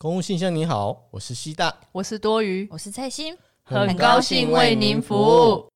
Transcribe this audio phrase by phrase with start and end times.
[0.00, 5.68] 公务信箱，你好，我是西大，我是多余，我是蔡心，很高兴为您服务。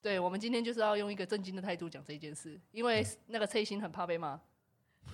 [0.00, 4.38] 对，我们今天就是要用一个正经的态度讲这件事，因为那个蔡心很怕被骂。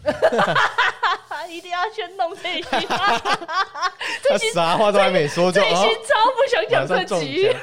[1.46, 7.54] 一定要先弄蔡心， 他啥话都还没说就，蔡心超不想讲这集，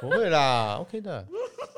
[0.00, 1.24] 不会啦，OK 的。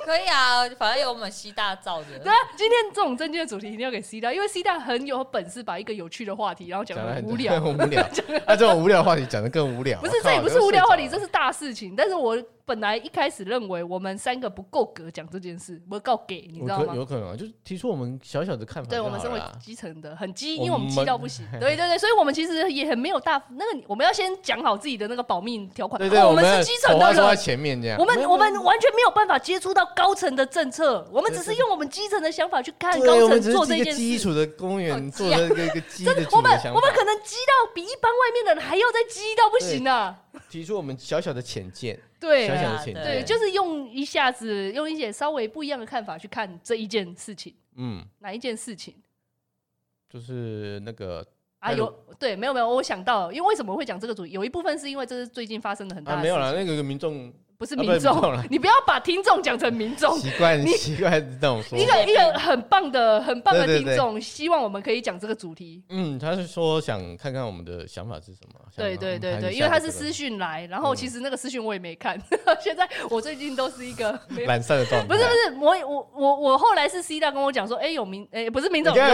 [0.04, 2.18] 可以啊，反正有我们西大罩着。
[2.22, 8.04] 对啊，今天这种正经的主题一定要给 C 大，因为 C 大很有本事把一个有趣的话题，然后讲的很无聊， 很无聊。
[8.46, 10.00] 那 这种无聊的话题讲的更无聊。
[10.00, 11.94] 不是，这也不是无聊话题，这是大事情。
[11.96, 12.36] 但是我。
[12.64, 16.94] 本来一开始认为我们三个不够格讲这件事，不够给，你知道吗？
[16.94, 18.88] 有可能啊，就是提出我们小小的看法。
[18.88, 21.46] 对，我们身为基层的，很基，因为我们基到不行。
[21.58, 25.98] 对对对，所以我们其实也很没有大那个，我们要先讲好自己的那个保命条款。
[25.98, 27.98] 对对，我们是基层的人，在前面这样。
[27.98, 33.96] 我们我们完全没有办法接触到高层的政策，我们只是用我们基层的想法去看高层做这件事。
[33.96, 40.16] 基础的公务员做的一个一个基的我们我们可能基到比一般外面的人还要再基到不行啊！
[40.48, 41.98] 提出我们小小的浅见。
[42.18, 47.54] 对小小的浅见，对，就是用一下子用一些稍微不一样的看法去看这一件事情。
[47.76, 48.94] 嗯，哪一件事情？
[50.08, 51.26] 就是那个
[51.58, 54.32] 啊，有对，没有没有，我想到，因为为什么会讲这个主题？
[54.32, 56.24] 有一部分是因为这是最近发生的很大的事情。
[56.24, 57.32] 没有啦，那个民众。
[57.62, 60.18] 不是民众， 你不要把听众讲成民众。
[60.18, 61.78] 奇怪，你奇怪这种说。
[61.78, 65.80] 一个一个很棒的、很棒的听众，希望我们可以讲这个主题。
[65.88, 68.58] 嗯，他是说想看看我们的想法是什么。
[68.76, 72.20] 对对对对，因为他是私讯来，然后其实那个私讯我也没看。
[72.60, 74.18] 现在我最近都是一个
[74.48, 75.06] 懒散的状态。
[75.06, 79.04] 不是不是，我我我我后来是 C 大跟我讲说，哎，有民哎不是民众，有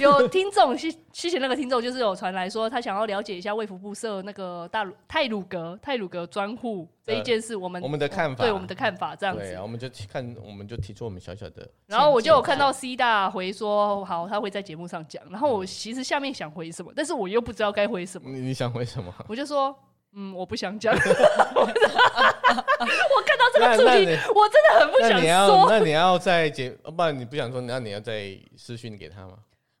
[0.00, 6.86] 有听众，谢谢谢那个听众，就是有传来说他想要了解一下卫福部设那个大鲁太鲁阁太鲁阁专户。
[7.02, 11.66] 这一件事，我们我们的看法，对我们的看法这样子，对，我们就看，我们就提出我们小小的。
[11.86, 15.22] 然后我就有看到 C 大回说，好，他会在节目上讲。
[15.30, 18.28] 然后我其实下面想回什么，但是我又不知道该回什么。
[18.28, 19.10] 你你想回什么？
[19.26, 19.74] 我就说，
[20.12, 20.92] 嗯，我不想讲。
[21.00, 21.08] 我看
[23.38, 25.66] 到这个主题，我真的很不想说。
[25.70, 29.38] 那你要在节，不然你不想说，那你要在私讯给他吗？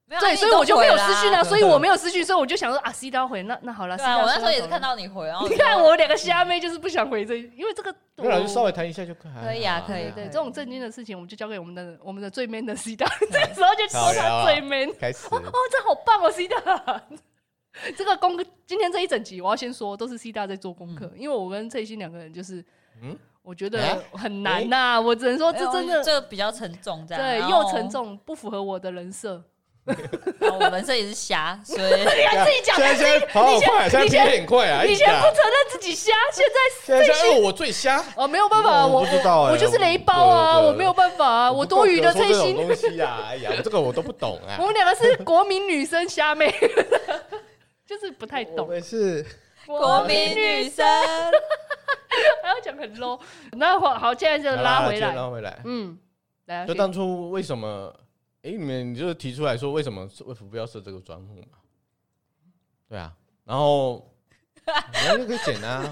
[0.08, 3.96] 对，所以我就没有私讯啊，所以我没有私讯，所以我就想说啊，C 大回，那那好了。
[3.96, 9.44] 对啊，我那时候也是看到你回，然后你看我两个虾妹就是不想回这，因为这个，不然就稍微谈一下就可以。
[9.44, 10.10] 可以啊，可以。
[10.12, 14.94] 对，这种正经的事情，我们就交给我们的我们的最 man 的 C 大， 这个时候就说他最 man。
[14.98, 17.02] 开始哦，这好棒哦，C 大。
[17.98, 22.64] 这个功课今天这一整集，我要先说都是 C 大在做功课，因为我跟蔡心两个人就是，
[23.02, 29.42] 嗯，我觉得很难呐，我只能说这真的这比较沉重，这样对，又沉重，不符合我的人设。
[30.52, 34.84] 我们这也是瞎，所以你还自己讲，现在跑好快，现在变很快啊！
[34.84, 44.56] 以前不承认自己瞎，现在现在我最瞎哦，没有办法，我不知道，我就是雷包啊，我没有办法啊，我多余的这些东西啊，哎呀，这个我都不懂啊。
[44.60, 46.52] 我们两个是国民女生瞎妹，
[47.86, 48.66] 就是不太懂。
[48.66, 49.24] 我们是
[49.66, 50.84] 国民女生，
[52.42, 53.20] 还要讲很 low。
[53.52, 55.96] 那好，好，现在就拉回来，拉回来，嗯，
[56.46, 57.94] 来就当初为什么？
[58.46, 61.58] 哎，你们你就提出来说，为什么为什么不要设这个专户嘛？
[62.88, 63.12] 对啊，
[63.44, 64.08] 然后
[64.64, 65.82] 那就可以剪啊，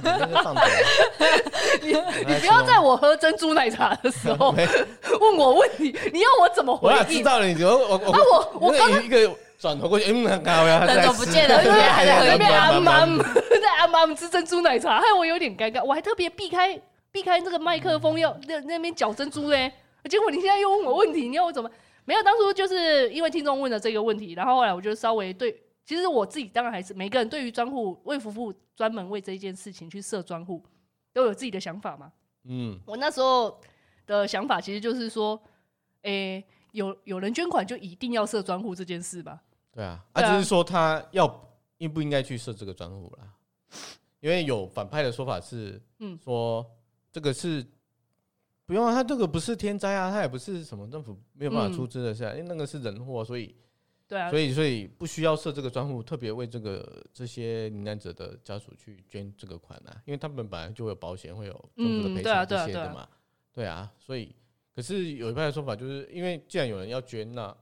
[0.45, 0.55] 放
[1.83, 4.51] 你你不要在我喝珍珠奶茶的时候
[5.21, 6.99] 问我问题，你要我怎么回应？
[6.99, 9.29] 我知道了，你我我我我刚一个
[9.59, 11.83] 转头过去，嗯，很高呀，人都不见了，对不对？
[11.83, 15.83] 还在那边阿妈在阿妈吃珍珠奶茶，害我有点尴尬。
[15.83, 19.73] 我还特别避开避开这个麦克风，要那那边搅珍珠嘞。
[20.09, 21.69] 结果你现在又问我问题，你要我怎么？
[22.07, 30.63] 没有，当初就是因为听众问了这个问题，然后后来我就稍微对，其实我自己当然还是每个人对于专户卫福部专门为这件事情去设专户，
[31.13, 32.13] 都有自己的想法嘛。
[32.45, 33.59] 嗯，我那时候
[34.07, 35.43] 的想法其实就是说，
[36.03, 39.41] 诶，有有人捐款就一定要设专户这件事吧？
[39.73, 43.35] 对啊，啊，就是说他要应不应该去设这个专户啦？
[44.21, 46.65] 因为有反派的说法是，嗯，说
[47.11, 47.65] 这个是。
[48.67, 53.55] 不用啊，他这个不是天灾啊，他也不是什么政府没有办法出资的事啊，因为那个是人祸，所以，
[54.09, 63.07] 对啊，所以所以不需要设这个专户，特别为这个这些罹难者的家属去捐这个款啊，因为他们本来就会有保险，会有政府的赔偿这些的嘛，
[63.53, 64.35] 对啊，所以，
[64.75, 67.55] 可是有一派的说法就是，因为既然有人要捐，那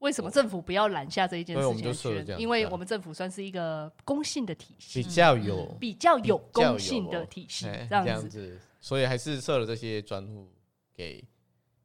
[0.00, 1.62] 为什么政府不要揽下这一件事
[1.94, 2.38] 情捐？
[2.38, 5.64] 因为我们政府算是一个公信的体系，比较有。
[5.80, 8.60] 比较有公信的体系，这样子。
[8.82, 10.50] 所以还是设了这些专户
[10.92, 11.24] 给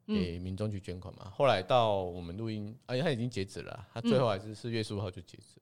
[0.06, 1.22] 给民众去捐款嘛。
[1.26, 5.60] 嗯、后来到我们录音，而且他已经截止了，他最后还是四月十五号就截止，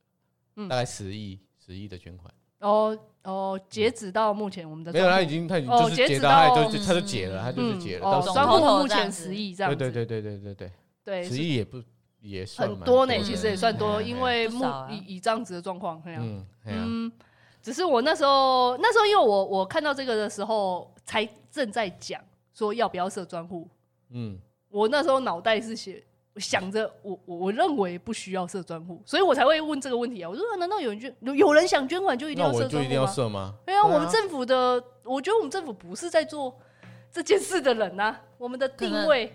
[0.56, 2.32] 嗯、大概十亿十亿的捐款。
[2.60, 8.02] 哦哦，截止到目前我们的没有，他已经他已经就是截到，他就他就解了，他就是解了。
[8.02, 10.72] 到专户目前十亿这样子，对对对对对对
[11.04, 11.82] 对，十亿也不
[12.20, 17.12] 也算很多呢，其实也算多，因为目以以这样子的状况，嗯嗯，
[17.66, 22.22] 只是我那时候那时候因为我我看到这个的时候，才正在讲
[22.54, 23.68] 说要不要设专户，
[24.10, 26.00] 嗯，我那时候脑袋是写。
[26.38, 30.28] 想着我我我认为不需要设专户，所以我才会问这个问题啊！
[30.28, 32.78] 我说难道有人捐有人想捐款就一定要设专户吗？
[32.78, 33.54] 就一定要设吗？
[33.64, 36.54] 对啊，我们政府的，我觉得我们政府不是在做
[37.10, 38.22] 这件事的人呐、啊。
[38.36, 39.34] 我们的定位，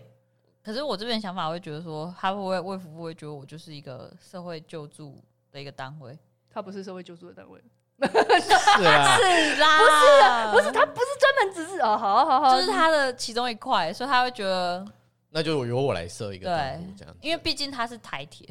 [0.63, 5.17] 可是我这边想法会觉得说，他会不会卫福部会觉得我就是一个社会救助
[5.51, 6.15] 的一个单位？
[6.51, 7.59] 他不是社会救助的单位，
[8.41, 14.85] 是啊，是啦，不是啊，不是他不是专门只是哦，好好好，就是他的其中一块，所以他会觉得。
[15.33, 18.45] 那就由我来设一个账户这样，因为毕竟他是台铁，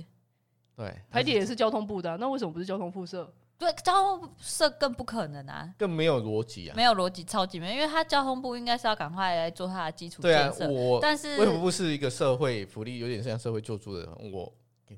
[0.74, 3.30] 对，台铁也是交通部的，啊，那为什么不是交通部设？
[3.58, 10.60] 对，交通部设更不可能啊，更没有逻辑啊，没有逻辑，超级没有，因为他交通部应该是要赶快来做他的基础建设。
[10.60, 14.50] 对啊，我但是为什么不是一个社会福利，有点像社会救助的，我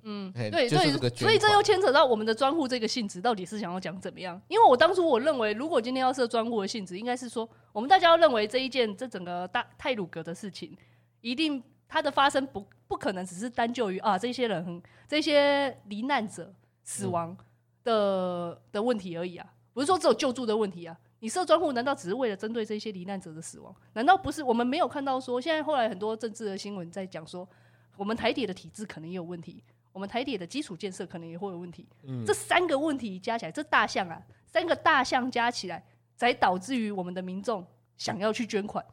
[0.02, 4.40] 嗯，对，所以所以这又牵扯到我们的专户这个性质到底是想要讲怎么样？
[4.48, 10.76] 因为我当初我认为，如果今天要设专户的性质，应该是说我们大家要认为这一件这整个大泰鲁格的事情
[11.20, 11.62] 一定。
[11.94, 16.50] 它的发生不不可能只是单就于啊这些人很这些罹难者
[16.82, 17.36] 死亡
[17.84, 20.98] 的、嗯、的问题而已啊，不是说只有救助的问题啊。
[21.18, 23.76] 你设专户难道只是为了针对这些罹难者的死亡？
[23.92, 24.42] 难道不是？
[24.42, 27.46] 我们没有看到说现在后来很多政治的新闻在讲说，
[27.98, 29.62] 我们台铁的体制可能也有问题，
[29.92, 31.86] 我们台铁的基础建设可能也会有问题。
[32.04, 35.84] 嗯，这三个问题加起来，这大象啊，三个大象加起来，
[36.16, 37.64] 才导致于我们的民众
[37.96, 38.84] 想要去捐款。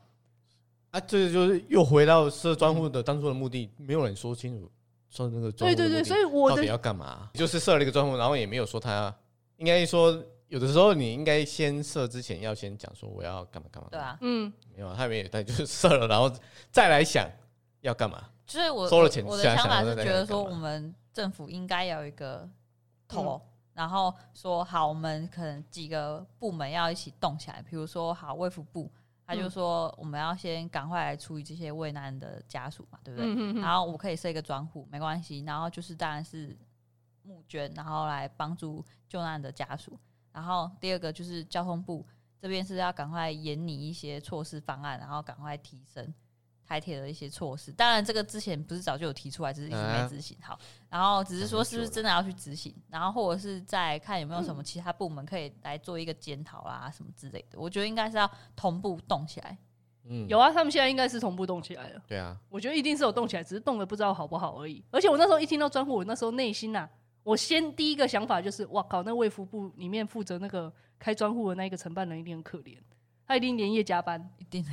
[0.91, 4.69] 啊，这个就是又回到设专户的当初的目的，没有人说清楚，
[5.09, 7.29] 说那个专户对对对，所以我到底要干嘛？
[7.33, 9.15] 就是设了一个专户，然后也没有说他
[9.57, 13.89] 应该说，有的时候你应该先设之前要先讲说我要干嘛干嘛。
[13.91, 16.31] 对啊，嗯，没有，他没有，他就是设了，然后
[16.71, 17.29] 再来想
[17.81, 18.27] 要干嘛。
[18.49, 22.49] 所以我收了钱，我的想法是觉得说，我们政府应该有一个
[23.07, 23.41] 头，
[23.73, 28.91] 然后说好，我们可能几个部门要一起动起来，比如说好卫福部。
[29.29, 33.31] 他就说：“我们要先赶快来处理这些危难的家属嘛，对不对？
[33.37, 35.43] 嗯、然后我可以设一个专户，没关系。
[35.45, 36.57] 然后就是当然是
[37.21, 39.99] 募捐，然后来帮助救难的家属。
[40.31, 42.03] 然后第二个就是交通部
[42.41, 46.11] 这边是要赶快研拟一些措施方案，然后赶快提升。”
[46.69, 50.55] 台铁的一些措施，当然这个之前不是早就有提出来，只是一直没执行好。
[50.87, 57.59] 然后只是说是不是真的要去执行，然后或者是再看有没有什么其他部门可以来做一个检讨啊什么之类的。
[57.59, 59.57] 我觉得应该是要同步动起来。
[60.05, 62.01] 嗯，有啊，他们现在应该是同步动起来了。
[62.07, 64.83] 对啊，我觉得一定是有动起来，只是动的不知道好不好而已。
[64.91, 66.89] 而且我那时候一听到专户，我那时候内心呐、啊，
[67.23, 72.77] 我先第一个想法就是，哇靠，那卫福部里面负责那个开专户的那一个承办人一定很可怜，
[73.25, 74.69] 他一定连夜加班，一定的。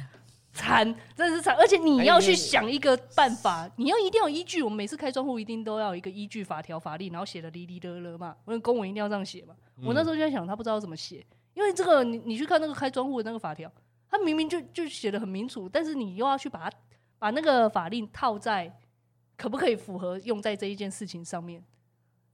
[0.56, 4.62] 惨，真的是惨，而且你要去想一个办法，你要一定要依据。
[4.62, 9.54] 我们每次开专户一定都要有一个依据法条法令，然后写的哩哩勒勒嘛，我们公文一定要这样写嘛。
[9.84, 11.24] 我那时候就在想，他不知道怎么写，
[11.54, 13.70] 因为这个你你去看那个开专户的那个法条，
[14.10, 16.76] 他明明就就写的很明楚，但是你又要去把它
[17.18, 18.74] 把那个法令套在
[19.36, 21.62] 可不可以符合用在这一件事情上面。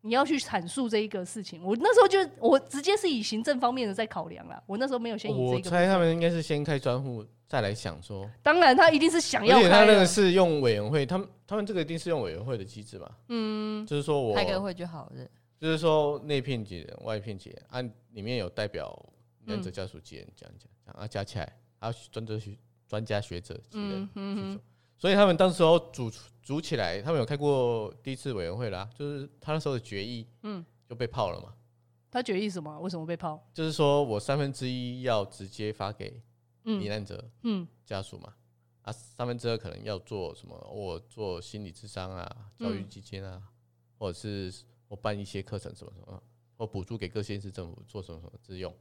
[0.04, 4.62] 你要去阐述这一个事情，我那时候就我直接是以行政方面的在考量了。
[4.66, 5.50] 我那时候没有先以这个。
[5.52, 8.28] 我猜他们应该是先开专户，再来想说。
[8.42, 9.62] 当然，他一定是想要开。
[9.62, 13.08] 而且他那个是用委员会，他们他们这个一定是用委员会的机制嘛？
[13.28, 15.26] 嗯，就是说我开个会就好了。
[15.60, 19.00] 就是说内聘几人，外聘几人，按里面有代表
[19.46, 24.60] 患者家属几人，讲讲讲啊，加起来还有专职学专家学者几人，嗯。
[24.98, 26.10] 所以他们当时候组
[26.42, 31.54] 组起来，他们有开过第一次委员会啦，就是他那时候的决议，嗯，就被泡了嘛。
[32.10, 32.78] 他决议什么？
[32.80, 33.42] 为什么被泡？
[33.54, 36.20] 就是说我三分之一要直接发给
[36.64, 38.34] 罹难者嗯家属嘛，
[38.82, 40.54] 啊三分之二可能要做什么？
[40.70, 43.40] 我做心理咨商啊，教育基金啊，
[43.98, 44.52] 或者是
[44.88, 46.22] 我办一些课程什么什么，
[46.56, 48.74] 或补助给各县市政府做什么什么之用。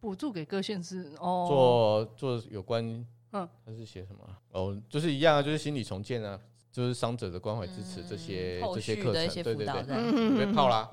[0.00, 3.06] 补助给各县市哦，做做有关。
[3.32, 4.38] 嗯，他是写什么？
[4.50, 6.40] 哦，就是一样啊，就是心理重建啊，
[6.74, 10.90] 就是伤者的关怀支持这些、嗯、这些课程，对对对，被泡啦，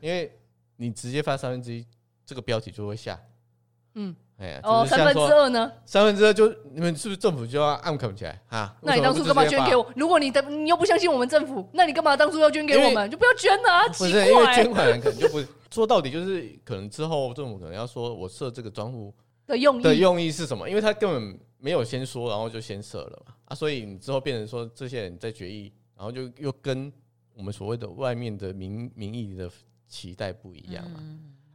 [0.00, 0.36] 因为
[0.74, 1.86] 你直接发三分之一，
[2.26, 3.16] 这个标题就会下。
[3.94, 5.70] 嗯，哎呀，哦，三分之二呢？
[5.86, 8.76] 三分之二就你们是不是政府就要暗杠起来啊？
[8.82, 9.88] 那你当初干嘛捐给我？
[9.94, 13.08] 如果你的你又不相信我们政府，那你干嘛当初要捐给我们？
[13.08, 13.86] 就不要捐了啊！
[13.86, 15.40] 不是，因为捐款人可能就不
[15.70, 19.14] 说到底，就是可能之后政府可能要说我设这个专户
[19.46, 20.68] 的用意的用意是什么？
[20.68, 21.38] 因为他根本。
[21.64, 26.92] 没有先说，然后就先设了嘛啊，所以你之后变成说这些人在决议，然后就又跟
[27.32, 29.50] 我们所谓的外面的民民意的
[29.88, 31.00] 期待不一样嘛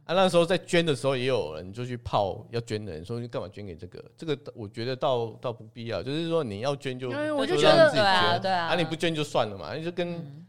[0.06, 4.04] 啊，那时候在捐的时候，也有人就去泡要捐的人说，你干嘛捐给这个？
[4.16, 10.44] 这个我觉得倒倒不必要，就是说你要捐就，我就觉得自己捐，对啊，对啊，啊你不捐就算了嘛，就跟、嗯、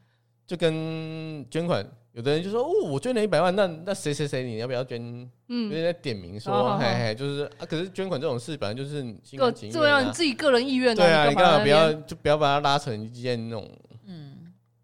[0.47, 5.01] 就跟捐款，有的人就说哦，我捐了一百万，那那谁谁谁你要不要捐？
[5.47, 13.69] 嗯，有人在点名说，哦、嘿嘿，就是啊，可是捐款这种事本来就是你自己个人意愿、啊，对啊，你干嘛不要就不要把它拉成一件那种。
[14.05, 14.37] 嗯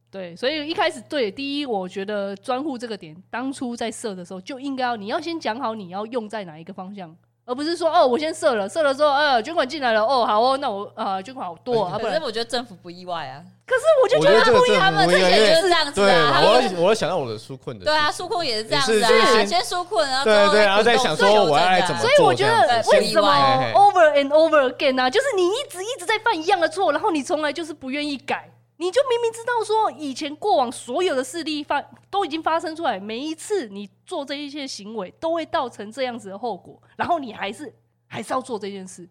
[0.09, 7.13] 对，所以一开始对第一，我觉得专户这个点当初在设的时候就应该要你要先讲好你要用在哪一个方向，
[7.47, 23.29] 而不是说哦我先设了设了之后，呃捐款进来了哦好哦那我呃捐款好多啊，反正我觉得政府不意外啊，可是我就觉得他不意外，他们之前就是这样子啊，我我想到我的纾困的，对啊纾困也是这样子啊，先纾困然后对对，然后再想说我要来怎么做，所以我觉得为什么
[23.73, 28.49] over and over again 啊，就是你一直一直在犯一样的错，然后你从来就是不愿意改。
[28.77, 37.73] 你就明明知道说，以前过往所有的事例发都已经发生出来，每一次你做这一些行为都会造成这样子的后果，然后你还是
[38.07, 39.07] 还是要做这件事。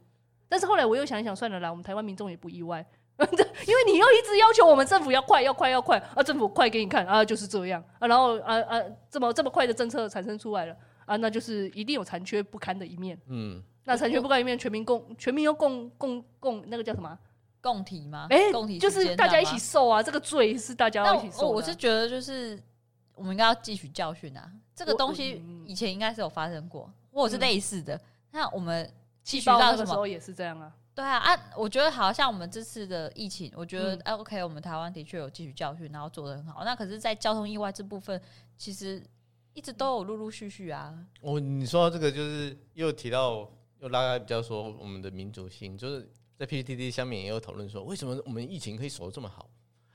[0.49, 2.85] 但是后来我又想一想，算了啦，我们台湾民众也不意外，
[3.19, 8.81] 因为你又一直要求我们政府要快要快要快啊，政府快给你看啊，就是这样啊，然后啊啊
[9.11, 13.19] 这么这么快的政策产生出来了啊，那就是一定有残缺不堪的一面。
[13.27, 17.19] 嗯，那残缺不堪一面，全民共全民又共共共那个叫什么？
[17.67, 18.29] 共体吗？
[18.31, 20.01] 哎、欸，就是大家一起受啊！
[20.01, 21.51] 这个罪是大家要一起受的、啊。
[21.51, 22.63] 我是觉得，就是
[23.17, 24.49] 我们应该要汲取教训啊！
[24.73, 28.01] 这个东西以前应该是有发生过，或者是类似的。
[28.31, 28.89] 那、嗯、我们
[29.25, 30.73] 汲取到什么时候也是这样啊？
[30.95, 31.51] 对啊啊！
[31.57, 36.65] 我觉得好像我们这次的疫情，我觉得、嗯、OK，我们台湾的确有汲取教训，然后做的很好。
[36.65, 38.21] 那可是，在交通意外这部分，
[38.57, 39.03] 其实
[39.55, 40.95] 一直都有陆陆续续啊。
[41.21, 46.09] 哦，你说到这个，就是又提到又拉开比较说我们的民主性，就是。
[46.37, 49.49] 在 PPTT 下面也有讨论说，为什么我们疫情可以守得这么好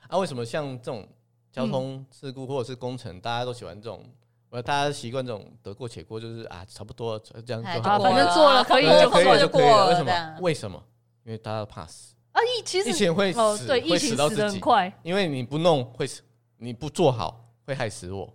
[0.08, 0.18] 啊？
[0.18, 1.08] 为什么像这种
[1.52, 4.04] 交通事故或者是工程，大家都喜欢这种，
[4.50, 9.90] 呃，大家习惯这种得过且过，就是啊，差不多这样就好，反正做了可以就可以就过了。
[9.90, 10.38] 为什么？
[10.42, 10.84] 为什么？
[11.26, 12.42] 因为大家都怕死啊！
[12.42, 14.60] 疫其实疫情会死，对，会死到自己。
[14.60, 16.24] 快，因为你不弄会死，
[16.58, 18.34] 你不做好会害死我。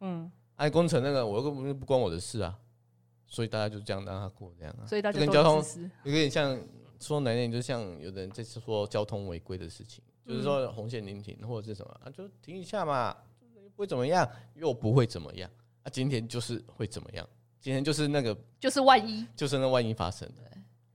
[0.00, 2.56] 嗯，哎，工程那个我又不不关我的事啊，
[3.26, 4.86] 所以大家就这样让他过这样啊。
[4.86, 5.56] 所以大家跟交通
[6.04, 6.56] 有点像。
[7.00, 13.16] 说难听，就像有的人这次说交通违规的事情，嗯、就是说红线临停或者是什么啊，就停一下嘛，
[13.74, 15.50] 不会怎么样，又不会怎么样
[15.82, 15.90] 啊。
[15.90, 17.28] 今天就是会怎么样？
[17.60, 20.42] 今天就是那个，就是万一，就是那万一发生的。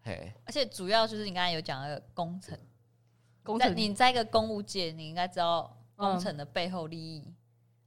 [0.01, 2.57] 嘿，而且主要就是你刚才有讲那个工程，
[3.41, 7.23] 工程，你在一个公务界，你应该知道工程的背后利益。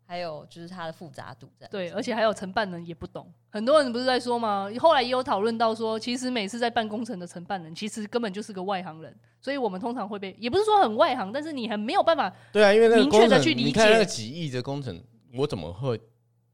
[0.07, 4.71] 嗯还有就是它的复杂度在，对，而且还有承办人也不懂，很多人不是在说吗？
[4.79, 15.03] 后来也有讨论到说，其实每次在办工程的承办人，其实根本就是个外行人，所以我们通常会被，也不是说很外行，但是你很没有办法，对啊，因为明确的去理解，你看那个几亿的工程，
[15.35, 16.01] 我怎么会？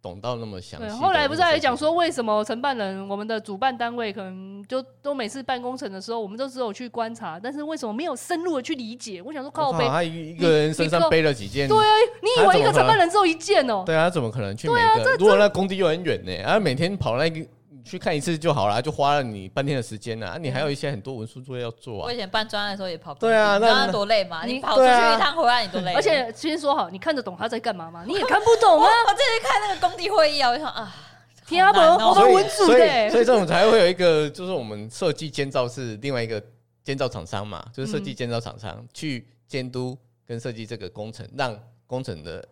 [0.02, 0.97] 懂到那么详细。
[0.97, 9.23] 后来不是还讲说，为什么承办人，我们的主办单位可能就都每次办工程的时候，我们都只有去观察，但是为什么没有深入的去理解？
[9.23, 11.68] 我想说，靠背，他一个人身上背了几件？
[11.68, 11.90] 对啊，
[12.21, 13.85] 你以为一个承办人只有一件哦？
[13.87, 15.14] 对啊，怎么可能去每个？
[15.18, 16.32] 如果那工地又很远呢？
[16.42, 17.40] 然后每天跑那个。
[17.84, 20.28] 去看一次就好了，就花了你半天的时间呢。
[20.28, 22.06] 啊，你还有一些很多文书作业要做啊。
[22.06, 23.12] 我以前搬砖的时候也跑。
[23.14, 24.44] 对啊，那多累嘛！
[24.44, 25.92] 你跑出去一趟回来你多累。
[25.94, 28.04] 而且先说好，你看得懂他在干嘛吗？
[28.06, 28.88] 你也看不懂啊！
[29.08, 30.94] 我之前看那个工地会议啊，我就想啊，
[31.46, 36.42] 天啊，我们文组的，所以这种才会有一个，就是我们设计监造是另外一个
[36.82, 42.46] 监造厂商嘛，就是设计监造厂商去监督跟设计这个工程，让工程的。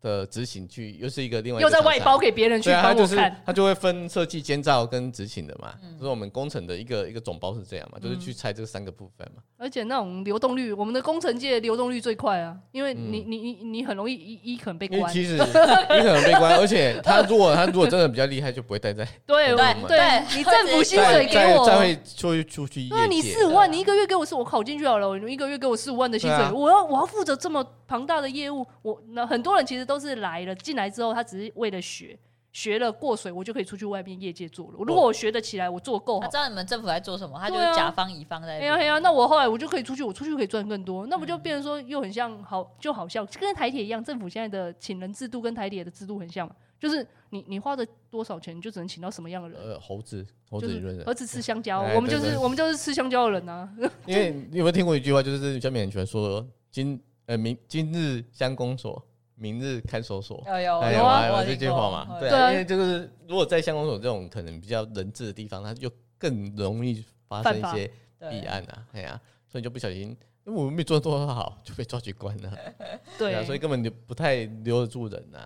[0.00, 5.74] 的执行去又是一个另外一个，又在外包给别人去帮我看，他就会分设计、监造跟执行的嘛。
[5.98, 9.42] 就是我们工程的一个一个总包是这样嘛，就是去拆这三个部分嘛。
[9.56, 22.86] 而且那种流动率，我们的工程界流动率最快啊，因为你你你你很容易一一可能被关，其实你可能被关，而且他如果他如果真的比较厉害，就不会待在 对对对，你政府薪水给我，再会出去出去。
[22.90, 30.54] 那你四五万，你一个月给我四我考进去好了，我一个月给我四五万的薪水，我要我要负责这么庞大的业务，我那很多人其实都是来了。
[30.54, 32.16] 进来之后，他只是为了学，
[32.52, 34.74] 学了过水，我就可以出去外面业界做了。
[34.78, 38.58] 如果我学得起来，我做够好，他知道你们政府在做什么，他就是甲方乙方在。
[38.58, 49.58] 哎呀哎呀，那我后来我就可以出去，我出去可以赚更多，那不就变成说又很像好，就好像跟台铁一样，政府现在的请人制度跟台铁的制度很像嘛，就是你你花的多少钱，你就只能请到什么样的人。
[49.58, 53.68] 呃，猴子，猴子人，猴子吃香蕉，我们就是我们就是吃香蕉的人啊。
[54.06, 59.00] 因为你有没有听过一句话，就是下面很喜欢说今呃明今日乡公所。
[59.40, 67.88] 明日看守所，有有有啊，这句话嘛，对，因为就是如果在乡公所这种可能比较人质的地方，它就更容易发生一些
[68.28, 70.08] 弊案啊，哎呀，所以就不小心，
[70.44, 72.52] 因为我们没做多好，就被抓去关了，
[73.16, 75.38] 对啊，所以根本就不太留得住人呐。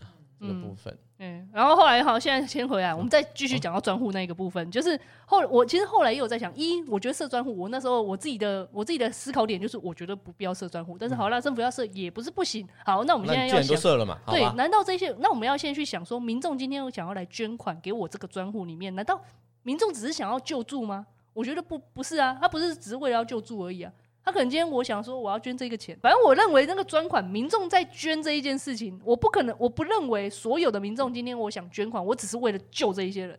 [0.42, 0.96] 这个部分。
[1.18, 12.66] 嗯，然后后来好，现在先回来，我们再继续讲到专户那个部分，就是后我其实后来也有在想，一我觉得设专户，我那时候我自己的我自己的思考点就是，我觉得不必要设专户，但是好啦，政府要设也不是不行。
[12.84, 14.18] 好，那我们现在要想设了嘛？
[14.26, 15.14] 对，难道这些？
[15.20, 19.22] 那我们要先去想说，民众今天想要来捐款给我这个专户里面，难道
[19.62, 21.06] 民众只是想要救助吗？
[21.34, 23.92] 我觉得不不是啊，他不是只是为了要救助而已啊。
[24.24, 33.36] 他可能今天我想说我要捐这个钱，反正我认为那个捐款民众在捐这一件事情，我不可能，我不认为所有的民众今天我想捐款，我只是为了救这一些人，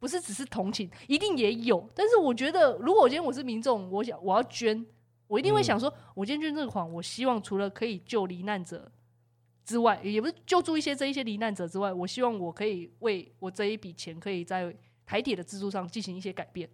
[0.00, 1.88] 不是只是同情，一定也有。
[1.94, 4.84] 但是我觉得，如果我今天我是民众，我想我要捐，
[5.28, 8.90] 我一定会想说，我今天捐这个款，我希望除了可以救罹难者
[9.64, 14.74] 之外，也不是救助一些这一些罹难者之外，我希望我可以为我这一笔钱可以在
[15.06, 16.68] 台铁的资助上进行一些改变。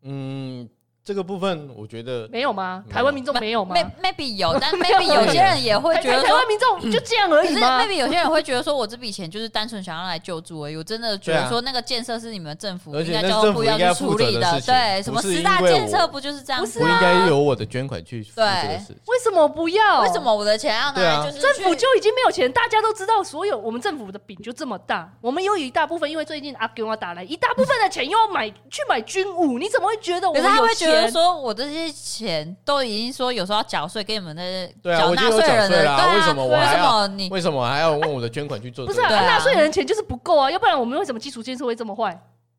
[0.00, 0.66] 嗯。
[1.04, 2.84] 这个部分我觉得没有吗？
[2.88, 10.76] 台湾民众没有吗？Maybe 有，但 Maybe 有些人也会觉得，台湾民众就这样而已吗？Maybe 有些人会觉得说，我这笔钱就是单纯想要来救助而已。
[10.76, 14.60] 我真的觉得说，那个建设是你们政府应该交通部要去处理的。
[14.60, 16.78] 对，什么十大建设不就是这样子？
[16.78, 18.44] 不应该由我的捐款去对，
[19.08, 20.02] 为什么不要？
[20.02, 21.26] 为什么我的钱要拿来？
[21.28, 31.00] 就是政府就已经没有钱，大家都知道，所有我们政府的饼就这么大，我们有一大部分，因为最近阿给我打来一大部分的钱又要买去买军武，你怎么会觉得我们有钱？
[31.00, 31.52] 他会觉得说我。
[31.62, 34.42] 这些钱都已经说有时候要缴税给你们的
[34.82, 36.80] 对啊，缴纳税人的，为什么我还要？
[36.80, 38.84] 为什么你为什么还要问我的捐款去做？
[38.84, 42.18] 不是啊，纳税人钱就是不够啊，要不然我们为什么基础建设会这么坏？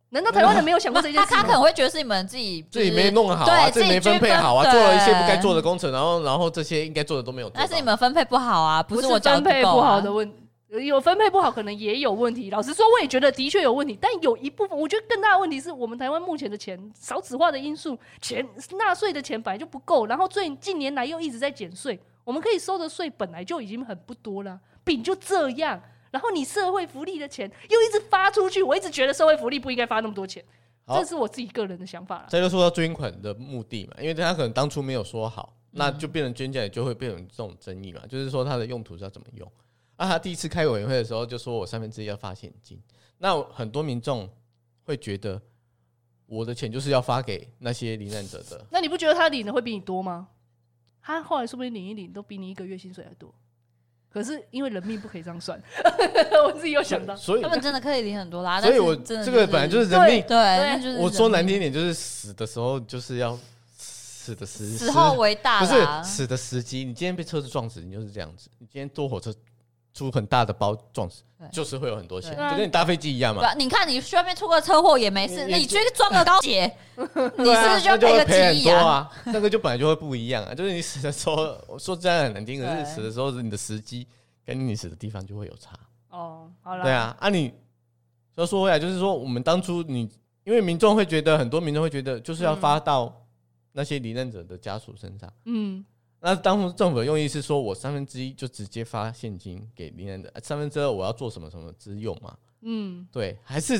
[0.09, 1.27] 难道台湾人没有想过这件事？
[1.27, 7.55] 他他可能会觉得是你们自己自己没弄好啊，自己没分配好啊，做了一些不该做的工程，然后然后这些应该做的都没有做。
[7.57, 10.42] 但是你们分配不好啊，不是我分配不好的问题。
[10.81, 12.49] 有分配不好，可能也有问题。
[12.49, 13.97] 老实说，我也觉得的确有问题。
[14.01, 25.81] 但有一部分，我觉得更大的问题是我们台湾目前的钱少子化的因素，钱纳税的钱本来就不够，然后最近年来又一直在减税，我们可以收的税本来就已经很不多了，饼就这样。
[26.09, 30.43] 然后你社会福利的钱又一直发出去，我一直觉得社会福利不应该发那么多钱，
[30.87, 32.25] 这是我自己个人的想法。
[32.29, 39.51] 这就说到捐款的目的嘛，因为他可能当初没有说好，那就变成捐进来就会变成这种争议嘛，就是说它的用途是要怎么用。
[39.95, 42.81] 那、啊、他第一次开委员会的时候就说我三分之一要发现金，
[43.19, 44.27] 那很多民众
[44.83, 45.41] 会觉得
[46.25, 48.65] 我的钱就是要发给那些罹难者的。
[48.71, 50.27] 那你不觉得他领的会比你多吗？
[51.01, 53.33] 他后来说不定领一领都比你一个月薪水还多。
[54.09, 55.61] 可是因为人命不可以这样算，
[56.45, 58.61] 我自己有想到，所以他们真的可以领很多啦。
[58.61, 63.37] 所以我这个本来就是人命，对，对我说难听点就是死的时候就是要
[63.77, 66.79] 死的时死后为大，不是死的时机。
[66.83, 68.49] 你今天被车子撞死，你就是这样子。
[68.59, 69.33] 你今天坐火车。
[69.93, 73.53] 出很大的包撞死，就是会有很多钱，就跟你搭飞机一样嘛。
[73.53, 76.65] 你看你去外面出个车祸也没事，你去撞个高铁，
[76.97, 79.09] 你是不是就要赔个几亿啊？
[79.25, 84.07] 那个就本来就会不一样啊，就是你死的时候，我说真的很难听，可是死的时候你的时机
[84.43, 85.77] 跟你死的地方就会有差。
[86.09, 87.53] 哦，好了，对啊，啊你
[88.35, 90.09] 要说回来，就是说我们当初你，
[90.43, 93.13] 因为民众会觉得，很多民众会觉得，就是要发到
[93.73, 95.85] 那些罹难者的家属身上，嗯。
[96.25, 102.33] 那当初政府的用意是说，我三分之一就直接发现金给罹难者，三分之二我要做什么什么之用嘛？
[102.61, 103.77] 嗯，对，还是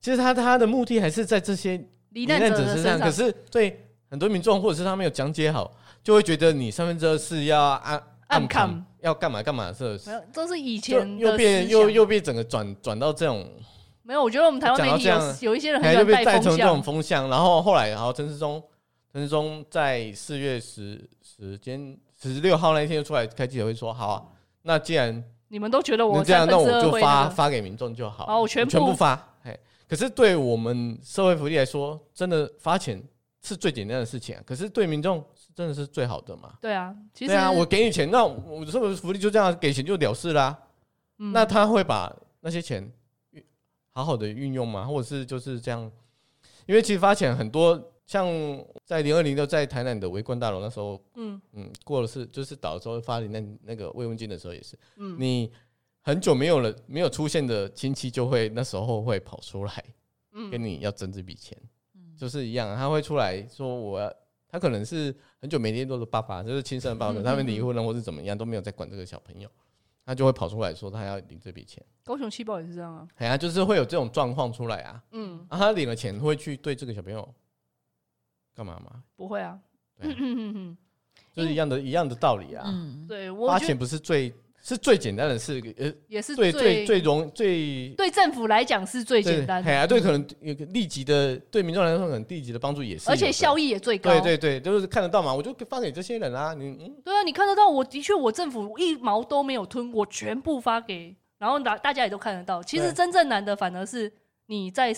[0.00, 1.80] 其实他他的目的还是在这些
[2.10, 2.98] 罹难者身上。
[2.98, 9.96] 可是对很多民众或者是他没有讲解好，就会觉得你三分之二是要按按看要干嘛干嘛是？
[10.04, 13.48] 没有，都是以前又变又又变整个转转到这种。
[14.02, 18.60] 没有，我觉得我们台湾媒体有有一些人很被带成这种风向，然后后来然后陈时中。
[19.14, 24.26] 陈时中在四月十时间十六号那一天就出来开记者会说：“好啊，
[24.62, 28.26] 那既然你们都觉得我这样，那我就发发给民众就好。
[28.26, 29.14] 好，我全部全部发。
[29.44, 33.00] 嘿，可是对我们社会福利来说，真的发钱
[33.40, 34.42] 是最简单的事情啊。
[34.44, 35.24] 可是对民众
[35.54, 36.54] 真的是最好的嘛？
[36.60, 40.58] 对啊，其实对啊，我给你钱，那我社会福利就这样给钱就了事啦。
[41.20, 42.92] 嗯，那他会把那些钱
[43.92, 44.86] 好好的运用吗？
[44.86, 45.88] 或者是就是这样？
[46.66, 48.28] 因为其实发钱很多。”像
[48.84, 51.40] 在零二零六在台南的围观大楼那时候，嗯。
[51.52, 55.50] 嗯，过了是就是倒的时候发的那那个慰问金的时候也是，嗯，你
[56.02, 59.84] 很久没有了没有出现的亲戚就会那时候会跑出来，
[60.32, 61.56] 嗯，跟你要争这笔钱，
[61.94, 64.12] 嗯，就是一样，他会出来说我要，
[64.48, 69.48] 他可能是很久没联络的爸爸，就是亲生的爸爸，他们离婚了或是怎么样都没有在管这个小朋友，
[70.04, 71.82] 他就会跑出来说他要领这笔钱。
[72.04, 77.26] 高雄气爆也是这样啊，哎呀，就是会有这种状况出来啊，嗯，啊，他领了钱会去对这个小朋友。
[78.54, 79.02] 干嘛嘛？
[79.16, 79.58] 不会啊，
[81.34, 82.64] 就是一样的，一样的道理啊。
[82.66, 89.70] 嗯，对，花钱不是最是最简单的事，呃，也是最最最容最对政府来讲是最简单的。
[89.70, 94.10] 哎呀，对，可能有个立即的，对民众来说，可能立即的帮助也是，而且效益也最高。
[94.10, 96.54] 对对对，就是看得到嘛，我就发给这些人啊。
[96.54, 101.14] 你嗯，对啊，你看得到，我的确，我政府一毛都没有吞，我全部发给。
[101.36, 102.62] 然后大大家也都看得到。
[102.62, 104.10] 其实对真正难的反而是
[104.46, 104.94] 你在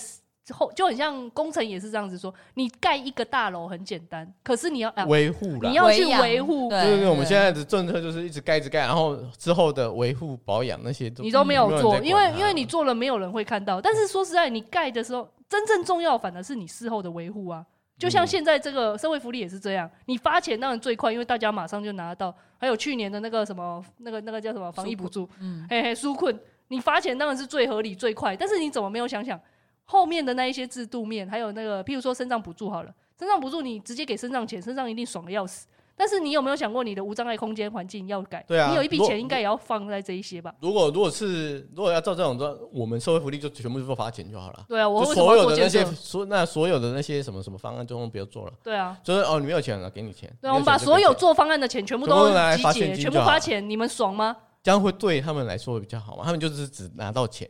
[0.53, 13.81] 后，就很像工程也是这样子说，你盖一个大楼很简单，可是你要啊维护啦你要去维护，对就是我们现在的政策就是一直盖一直盖，然后之后的维护保养那些都你都没有做，因为因为你做了，没有人会看到。
[13.81, 17.65] 但是说实在，你盖的时候，真正重要反而是你事后的维护啊。
[17.99, 22.35] 就像现在这个社会福利也是这样，你发钱当然最快，因为大家马上就拿得到。
[22.59, 28.37] 还有去年的那个什么，那个那个叫什么防疫补助，嗯，嘿嘿，纾困，你发钱当然是最合理最快。
[28.37, 29.41] 但是你怎么没有想想
[29.87, 35.67] 后面的那一些制度面，还有那个譬如说身障补助好了，身障补助你直接给身障钱，身障一定爽的要死。
[35.99, 38.45] 但是你有没有想过你的无障碍空间环境要改？
[38.47, 40.55] 对啊你有一笔钱应该也要放在这一些吧？
[40.61, 44.67] 如果如果是如果要照这种说，我们社会福利就全部就发钱就好了。
[44.69, 45.67] 对啊，我所有的那？
[45.67, 48.53] 些所那所有的那些什么什么方案，就不要做了。
[48.63, 50.31] 对啊，就是哦，你没有钱了，给你钱。
[50.43, 54.37] 对，我们把所有做方案的钱全部都集结，全部发钱，你们爽吗？
[54.63, 56.25] 这样会对他们来说会比较好嘛？
[56.25, 57.49] 他们就是只拿到钱，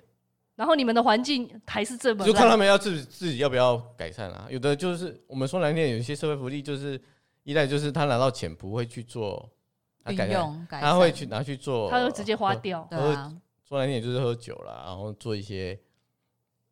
[0.56, 4.46] 然后你们的环境还是这么烂，就看他们要自己自己要不要改善啊。
[4.50, 7.00] 有的就是我们说难听点，有一些社会福利就是
[7.44, 9.48] 依赖，就是他拿到钱不会去做
[10.02, 12.86] 他运改，用改善，他会去拿去做，他就直接花掉。
[12.90, 13.32] 对啊，
[13.68, 15.78] 说难听点就是喝酒啦，然后做一些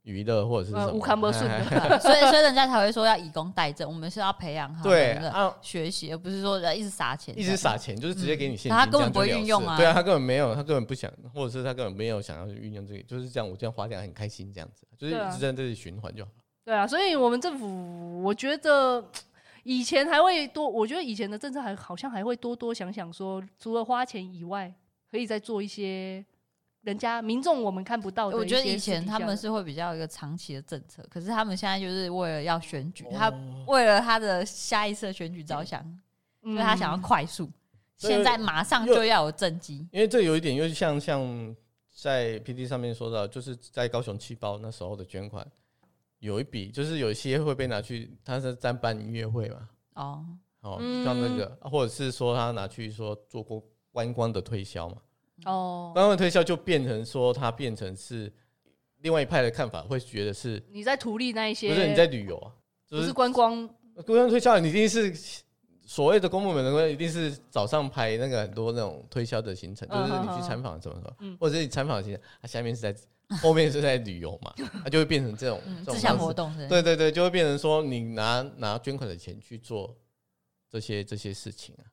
[0.05, 0.93] 娱乐或者是什呃，么。
[0.93, 1.45] 无康不顺，
[2.01, 9.77] 所以所以人家才会说要以工代政，我们是要培养他们的对啊，学习，而不是说一直撒钱，一直撒钱就是直接给你现金，他根本不会运用啊。
[9.77, 16.31] 对啊，他根本没有，他根本不想，或者是他根本没有想要去运用这个，就是这样，我这样花掉很开心，这样子，就是一直在这里循环就好。
[16.65, 19.05] 对啊，所以我们政府，我觉得
[19.63, 24.73] 以前还会多，我觉得以前的政策还好像还会多多想想说，除了花钱以外，
[25.11, 26.25] 可以再做一些
[26.85, 28.29] 人家民众我们看不到。
[28.29, 33.33] 我觉得以前他们是会比较一个长期的政策，可是他们现在就是为了要选举，哦他
[33.67, 35.83] 为了他的下一次的选举着想，
[36.43, 37.51] 嗯，所以他想要快速，
[37.97, 39.89] 现在马上就要有政绩。
[39.91, 41.57] 因为这有一点又像像
[41.91, 45.47] 在 P D 上面说到，就是在高雄气包那时候的捐款，
[46.19, 50.27] 有一笔就是有一些会被拿去，他是在办音乐会嘛，哦，
[50.61, 54.97] 哦，嗯像那个，或者是说他拿去说做过观光的推销嘛，
[55.45, 58.33] 哦观，光推销就变成说它变成是
[59.01, 62.53] 另外一派的看法，会觉得是你在图利那一些，不是你在旅游啊？
[62.87, 65.15] 就不是是观光，观光推销，你一定是
[65.87, 72.95] 所谓的公部门的，一定是早上排那个很多那种推销的行程，就是你去参访什么什么，嗯或者是你参访的行程，它下面是在
[73.43, 76.25] 后面是在旅游嘛，它就会变成这种嗯，这种自强方式。
[76.25, 79.95] 活动是，对对对，就会变成说你拿拿捐款的钱去做
[80.71, 81.85] 这些这些事情啊，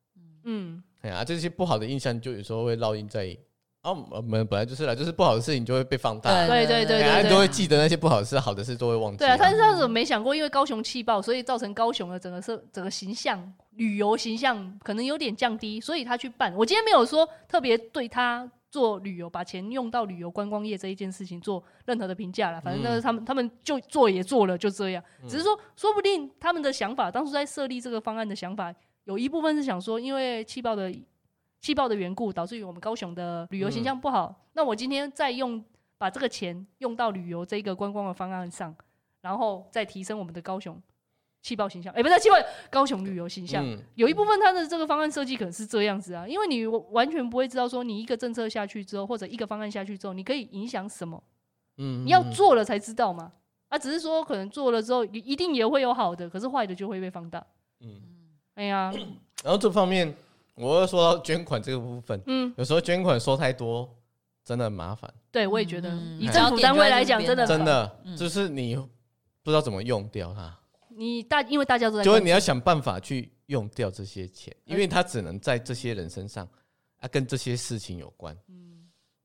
[0.44, 3.36] 嗯，哎呀，这些不好的印象就有时候会烙印在
[3.84, 9.18] 哦，我们本来就是啦，就是不好的事情就会被放大，对对对哎呀，对都会记得那些不好的事，好的事都会忘记啊。
[9.18, 16.54] 对啊，但是他怎么没想过，因为高雄气爆，所以造成高雄的整个社整个形象、旅游形象可能有点降低，所以他去办。
[16.56, 22.62] 我今天没有说特别对他做旅游，把钱用到旅游观光业这一件事情做任何的评价了。
[22.62, 25.04] 反正那是他们，他们就做也做了，就这样。
[25.28, 28.72] 只是说，说不定他们的想法，当初在设立这个方案的想法，
[29.06, 30.94] 有一部分是想说，因为气爆的
[31.60, 34.48] 气爆的缘故，导致于我们高雄的旅游形象不好。
[34.54, 35.64] 那我今天再用
[35.98, 38.76] 把这个钱用到旅游这个观光的方案上，
[39.22, 40.82] 然后再提升我们的高雄
[41.42, 41.94] 气爆形象。
[41.94, 42.36] 哎、不是气爆
[42.70, 51.22] 高雄旅游形象，嗯有一部分它的这个方案设计可能是这样子啊，因为你完全不会知道说你一个政策下去之后，或者一个方案下去之后，你可以影响什么，
[51.78, 53.34] 嗯，你要做了才知道嘛。
[53.70, 57.42] 啊，只是说可能做了之后，一定也会有好的，可是坏的就会被放大。
[57.80, 58.02] 嗯，
[58.62, 58.94] 哎呀，
[59.44, 60.14] 然后这方面
[60.54, 63.90] 我又说到捐款这个部分，嗯，有时候捐款收太多，
[64.46, 68.16] 真的很麻烦，对，我也觉得嗯以政府单位来讲，真的真的嗯。
[68.16, 70.56] 就是你不知道怎么用掉它，
[70.90, 76.48] 你大，因为大家都在就是你要想办法去用掉这些钱，因为它只能在这些人身上
[77.00, 78.38] 啊，跟这些事情有关。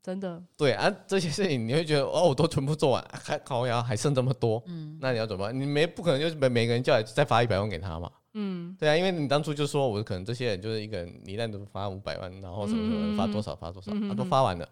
[0.02, 5.60] 真的，对啊，这些事情你会觉得哦，我都全部做完，啊还靠呀，还剩这么多，嗯，那你要怎么办？
[5.60, 8.10] 你没不可能就是每每个人叫来再发一百万给他嘛？
[8.38, 14.68] 嗯，对啊，因为你当初就说我可能这些人就是一个人，你一旦都发五百万，然后什么什嗯么发多少发多少，他嗯嗯啊都发完了，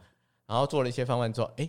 [0.47, 1.67] 然后做了一些方案之后，哎，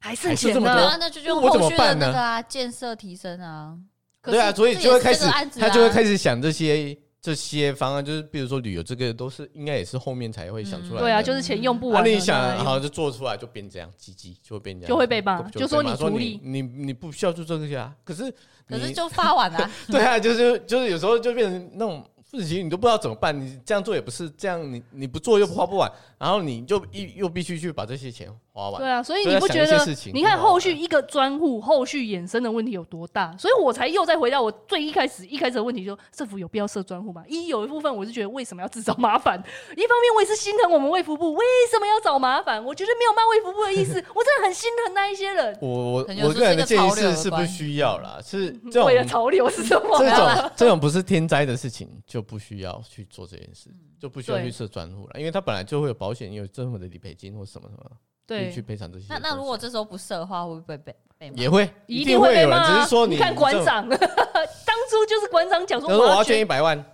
[0.00, 2.06] 还剩钱呢那就用我怎么后续的办呢？
[2.06, 3.78] 那个啊，建设提升啊，
[4.20, 5.24] 对啊，所以就会开始
[5.60, 11.00] 他就会开始想这些这些方案，就是比如说旅游这个都是应该也是后面才会想出来的。
[11.00, 17.92] 对啊，就是钱用不啊，完了，你想，那然后就做出来就变这样，鸡鸡就会变这样，就会被骂就就说你你你你不需要做这个啊。
[18.04, 18.32] 可是
[18.68, 23.36] 可是就发完了， 对啊，就是就是有时候就变成那种事情，你都不知道怎么办。
[23.36, 28.80] 你这样做也不是这样，你你不做又花不完，然后你就一又必须去把这些钱花完。
[28.80, 29.76] 对啊，所以你不觉得？
[30.14, 33.36] 你看后续一个专户后续衍生的问题有多大？
[33.36, 37.22] 所以我才又再回到我最一开始一开始的问题，就政府有必要设专户吗？
[37.28, 39.38] 一有一部分我是觉得为什么要自找麻烦？
[39.76, 42.64] 一方面我也是心疼我们卫福部为什么要找麻烦？
[42.64, 45.58] 我觉得没有骂卫福部的意思， 我真的很心疼那一些人。
[45.60, 49.98] 我我我个人的建议是是不需要啦，是这种为了潮流是什么？
[49.98, 53.68] 这种 这种不是天灾的事情就不需要去做这件事，
[54.00, 57.90] 就不需要去设专户了，因为它本来就会有保险，有政府的理赔金或什么什么。
[58.26, 59.06] 对，去赔偿这些。
[59.08, 62.62] 那那如果这时候不设的话，会不会被被也会，一定会有人。
[62.64, 66.84] 只是说你看馆长， 当初就是馆长讲说我要捐一百万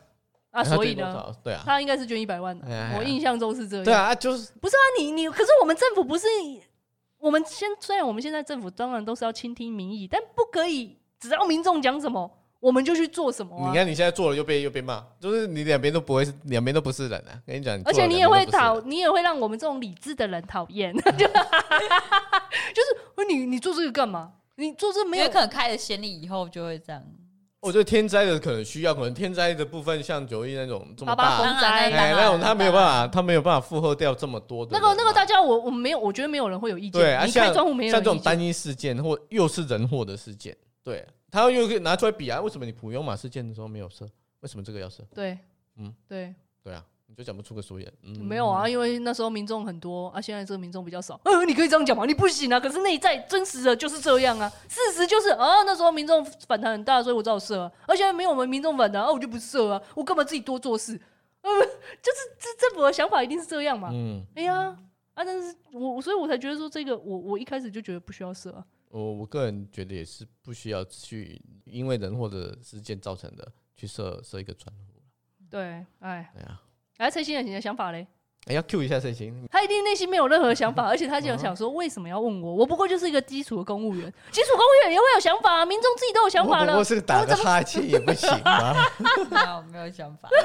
[0.51, 2.67] 啊，所以呢，对啊，他应该是捐一百万的。
[2.99, 3.85] 我印象中是这样。
[3.85, 4.85] 对啊，就是不是啊？
[5.01, 6.27] 你你可是我们政府不是
[7.19, 12.31] 我们现虽然我们现在政府当然都是要倾听民意，但不可以只要民众讲什么。
[12.63, 13.69] 我们就去做什么？
[13.69, 17.35] 你看你现在做了又被又被骂，就是你两边都不会是两边都不是人啊！
[17.45, 21.29] 跟你讲，而且你也会讨，你也会让我们这种理智的人讨厌， 就是
[23.29, 24.31] 你你做这个干嘛？
[24.55, 27.03] 你做这没有可能开了先例以后就会这样。
[27.59, 34.71] 我觉得天灾的可能需要，可能天灾的部分像九一那种这么大风灾，那种他没有办法，他没有办法负荷掉这么多的。
[34.73, 37.01] 那个那个大家我我没有，我觉得没有人会有意见。
[37.01, 41.07] 对啊，像像这种单一事件或又是人祸的事件，对。
[41.31, 42.41] 他又可以拿出来比啊？
[42.43, 44.07] 为什么你普悠马事件的时候没有射？
[44.41, 45.03] 为什么这个要射？
[45.15, 45.39] 对，
[45.77, 47.93] 嗯，对，对啊，你就讲不出个所以然。
[48.03, 51.19] 嗯，没有啊，因为那时候民众很多啊，现在这个民众比较少。
[51.25, 52.05] 嗯， 你可以这样讲吗？
[52.05, 52.61] 你不行啊。
[52.61, 57.73] 可是内在真实的就是这样啊，事实就是啊，那时候民众反弹很大，所以我只好设啊。
[57.87, 61.01] 而且没有我们民众反弹啊，我就不射啊，我干嘛自己多做事？
[61.41, 61.49] 嗯，
[62.03, 63.89] 就是这这我的想法一定是这样嘛。
[63.91, 64.77] 嗯，哎呀，
[65.15, 68.63] 啊，但是我所以我才觉得说这个，我我一开始就觉得不需要射啊。
[68.93, 75.03] 我我个人觉得也是不需要去因为人或者事件造成的去设设一个专户。
[75.49, 76.63] 对，哎，对啊，
[76.99, 78.07] 哎蔡心的你的想法嘞？
[78.49, 82.55] 哎，要 Q 一下蔡心，他一定内心没有任何想法，而且他就想说为什么要问我？
[82.55, 86.77] 我不过就是一个基础的公务员，基础公务员也会有想法啊，民众自己都有想法了。
[86.77, 88.75] 我是打个哈欠也不行吗？
[89.31, 90.29] 没有没有想法。
[90.33, 90.37] 你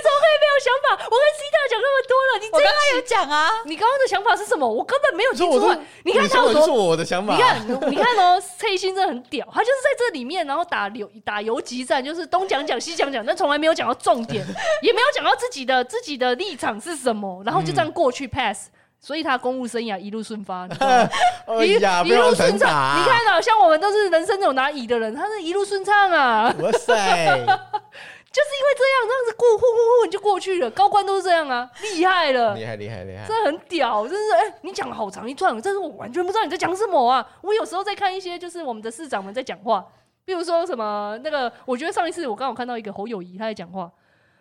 [0.00, 0.96] 怎么可以没有想法？
[1.04, 3.60] 我跟 C 大讲那么多了，你这样还有讲啊？
[3.66, 4.66] 你刚刚的想法是什么？
[4.66, 5.78] 我根本没有听出来。
[6.04, 7.36] 你看他有多我的想法。
[7.36, 7.60] 你看，
[7.90, 14.42] 你看哦，蔡心真的很屌，他就是在这里面，然后打游打游击战，就是东讲讲西讲讲，但从来没有讲到重点，
[14.82, 18.68] 也没有讲到自己的自己的立场是什么，然后就这样过去 pass，
[19.00, 20.68] 所以他公务生涯一路顺发，
[21.66, 21.72] 一
[22.08, 22.96] 一路顺畅。
[22.96, 26.44] 你看啊，像我们都是人生有拿乙的人，他是一路顺畅啊。
[26.60, 26.94] 哇塞！
[28.32, 30.70] 就是因为这样，这样子过呼呼呼你就过去了。
[30.70, 37.26] 高官都是这样啊，厉害了，厉害厉害厉害，真的很屌，真是哎、欸，你讲了好长一串，但是我完全不知道你在讲什么啊。
[37.40, 39.84] 我有时候在看一些就是我们的市长们在讲话，
[40.24, 43.90] 比如说什么那个，我觉得上一次我刚好看到一个侯友谊他在讲话，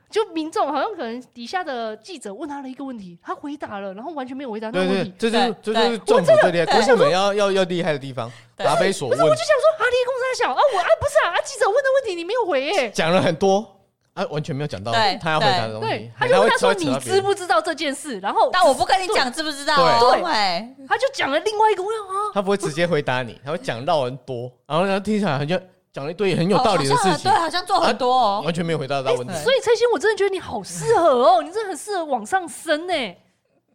[0.10, 5.14] 就民众好像可能底下的记者问他了一个问题，他回答了，然后完全没有回答那个问题。
[5.18, 9.18] 对对，这就是这就是政府这里公务员要要要厉害的地方，答非所问。
[9.18, 13.76] 不是，我就想说啊，你公三小啊，我啊不是啊，啊记者问的问题你没有回哎，讲了很多。
[14.16, 19.78] 他完全没有讲到他要回答的东西，他就问他说：“你知不知道这件事？”然后，但我不跟你讲知不知道。
[20.12, 22.16] 对，他就讲了另外一个问题啊。
[22.34, 25.58] 他不会直接回答你，他会讲到很多，然后然后听起来好像
[25.92, 29.34] 讲了一堆很有道理的事情，对，好像做很多哦，完全没有回答到问题。
[29.44, 32.94] 所以蔡心，我真的觉得你好适合哦，你真的很适合往上升呢。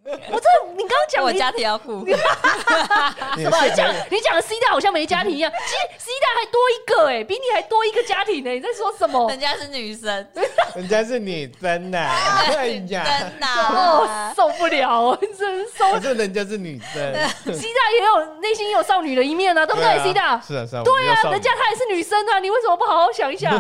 [0.31, 2.13] 我这，你刚刚讲我家庭要哭， 你
[3.75, 8.51] 讲你讲的 C 大好像没家庭一样，其实 C 大还多一个哎，比你还多一个家庭呢。
[8.51, 9.31] 你在说什么？
[9.31, 10.29] 人家是女生，
[10.77, 11.99] 人家是女生呐，
[12.55, 13.47] 哎呀，真的
[14.37, 15.93] 受不了，真受。
[15.93, 17.15] 反正人家是女生
[17.47, 23.59] ，C 大也有内心也有少女的一面啊，对不对？C 大是啊是啊，对啊，人家她也是女生啊，你为什么不好好想一下？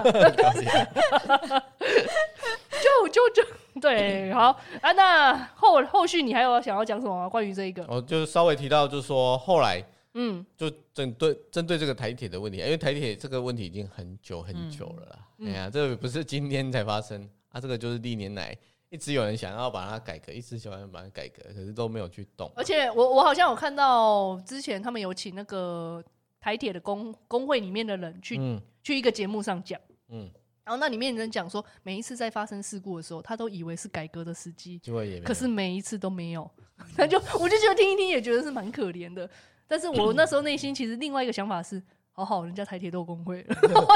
[2.82, 3.42] 就就就。
[3.80, 7.28] 对，好啊，那后后续你还有想要讲什么吗？
[7.28, 9.84] 关于这一个，我就稍微提到，就是说后来，
[10.14, 15.18] 嗯，就针对针对这个台铁的问题，因为台铁这个问题已经很久很久了啦。
[15.40, 18.56] 哎呀、嗯，这个不是今天才发生啊，这个就是历年来
[18.90, 22.48] 一直有人想要把它改革，一直想要把它改革，可是都没有去动。
[22.54, 26.00] 而且我我好像有看到之前他们有请那个
[26.38, 30.30] 台铁的工工会里面的人去、嗯、去一个节目上讲，嗯。
[30.64, 34.80] 然后那里面人讲说，每一次在发生事故的时候，他都以为是改革的时机，
[35.24, 36.50] 可是每一次都没有。
[36.96, 39.28] 他就我就觉得听一听也觉得是蛮可怜的。
[39.68, 43.46] 但是我那时候内心其实另外一个想法是，好好，人家台铁都有工会了。
[43.48, 43.88] 你知道，我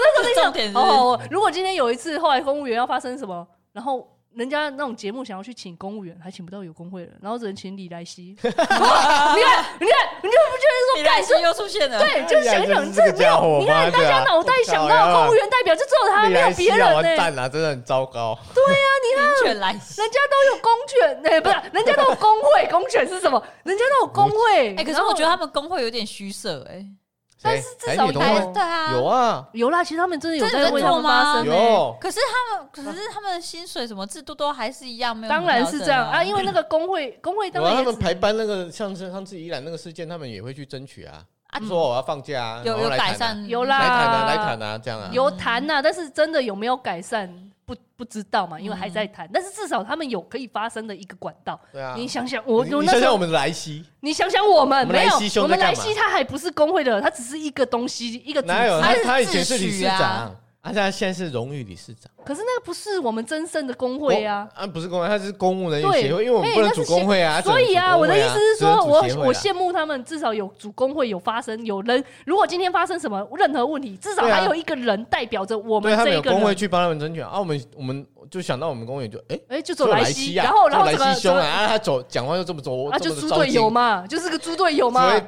[0.00, 4.16] 那时候在想， 哦，如果今天有一次后来公务员要发生什么，然后。
[4.32, 8.26] 人家那种节目想要去请公务员，还请不到有工会的，然后只能请李来希。
[8.38, 9.90] 你看，你看，
[10.22, 10.36] 你就
[10.96, 11.98] 干赖希又出现了。
[11.98, 16.94] 对，就想想这没有，你看大家脑袋想到公务员代表，就只有他，没有别人呢。
[16.94, 18.38] 完蛋了，真的很糟糕。
[18.54, 19.24] 对呀，你看，
[19.54, 23.42] 人家都有公权，哎，不是，人家都有工会，公权是什么？
[23.64, 24.74] 人家都有工会。
[24.76, 26.84] 哎，可是我觉得他们工会有点虚设，哎。
[27.42, 28.22] 但是至少对
[28.62, 29.82] 啊，有啊，有啦。
[29.82, 31.46] 其实他们真的有在为他们发声。
[31.46, 35.30] 有，可是他们，可是他们的薪水什么制度都还是一样，没有。
[35.30, 41.24] 当然是这样啊，因为那个工会， 工会当然他们排班那个，像是上次伊兰那个事件，他们也会去争取啊。
[41.66, 45.82] 说我要放假，有有改善，有啦，来谈啊，来谈啊，这样啊，有谈呐。
[45.82, 47.49] 但是真的有没有改善？
[47.70, 51.58] 不不知道嘛，因为还在谈，但是至少他们有可以发声的一个管道。
[51.72, 60.34] 对啊，你想想，我你想想我们的莱西，你想想我们没有，我们莱西他还不是工会的，他只是一个东西，一个哪有他他以前是理事长。
[60.60, 85.18] 啊，他现在是荣誉理事长，可是那个不是我们真正的工会啊，啊，不是工会，他是公务人员协会，因为我们不能组工会啊，所以啊，我的意思是说，我我羡慕他们，至少有组工会，有发生，有人，如果今天发生什么任何问题，至少还有一个人代表着我们这一个工会去帮他们争取啊，我们我们就想到我们工会就哎哎就走莱西，然后然后莱西凶啊，他走讲话又这么走，啊就猪队友嘛，就是个猪队友嘛，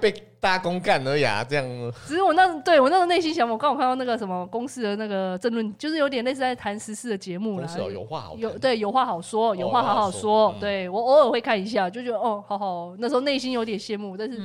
[0.41, 1.65] 大家公干而已啊，这样。
[2.07, 7.69] 只是我那对我那时候内心想法，我刚好看到那个什么公司的那个争论，就是有点类似在谈时事的节目了。
[7.93, 10.55] 有话好有对有话好说，有话好好说。
[10.59, 12.95] 对我偶尔会看一下，就觉得哦，好好。
[12.99, 14.37] 那时候内心有点羡慕，但是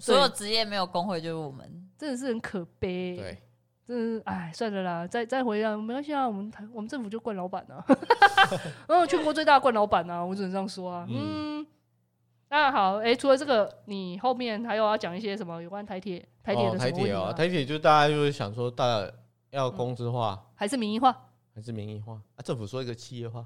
[0.00, 1.66] 所有职业没有工会就是我们，
[1.98, 3.16] 真的是很可悲。
[3.16, 3.38] 对，
[3.88, 7.82] 真的哎，算了啦，再再回来没关系啊，我们台我们政府就惯老板啊，
[8.86, 11.66] 嗯，全国最大惯老板啊，我只能这样说啊，嗯。
[12.50, 17.32] 那好，哎，除了这个，你后面还有要讲一些什么有关台铁、台铁的什么问题吗？
[17.32, 19.10] 台铁就大家就是想说，大家
[19.50, 21.14] 要公资化，还是民营化？
[21.54, 22.14] 还是民营化？
[22.36, 23.44] 啊，政府说一个企业化。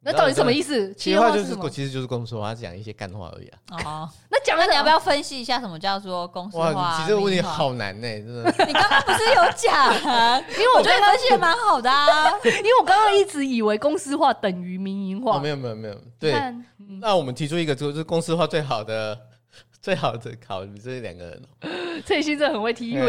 [0.00, 0.94] 那到底什么意思？
[0.94, 3.58] 其实话就是，其实就是公司化，讲一些干话而已啊。
[3.84, 6.94] 哦， 那讲了，你要不要分析一下什么叫做公司化？
[6.96, 8.44] 其实这个问题好难呢，真的。
[8.66, 9.94] 你刚刚不是有讲？
[10.50, 12.30] 因为我觉得分析的蛮好的啊。
[12.44, 15.38] 因为我刚刚一直以为公司化等于民营化。
[15.40, 16.32] 没有没有没有，对。
[17.00, 19.18] 那我们提出一个，就是公司化最好的。
[19.88, 21.42] 最好的考虑这两个人，
[22.04, 23.06] 蔡心真的很会踢问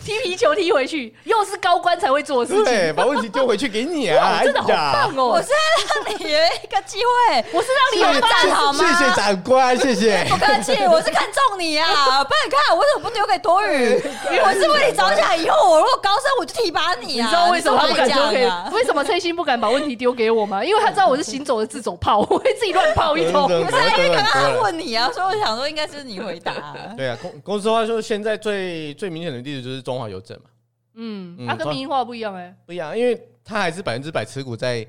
[0.00, 2.64] 题，踢皮球踢回去，又是高官才会做的事情。
[2.64, 4.40] 对，把问题丢回去给你啊！
[4.42, 5.26] 真的好棒哦！
[5.26, 8.78] 我是让你有一个机会， 我是让你有办好吗？
[8.82, 10.24] 谢谢长官，谢谢。
[10.30, 12.24] 不客气，我是看中你啊！
[12.24, 14.00] 不然你看，我为什么不丢给多余？
[14.42, 17.26] 我是为你着想，以后我如果高升，我就提拔你啊！
[17.26, 18.48] 你知道为什么他不敢丢给？
[18.72, 20.64] 为什么蔡心不敢把问题丢给我吗？
[20.64, 23.42] 因为他知道我是行走的自走炮，我会自己乱炮一通。
[23.46, 26.21] 不是，因为刚刚他问你啊，所以我想说应该是你。
[26.22, 30.44] 回答对啊，公公司化说现在最最明显的例子就是中华邮政嘛，
[30.94, 34.86] 嗯，它跟民营化不一样哎，不一样，因为它还是百分之百持股在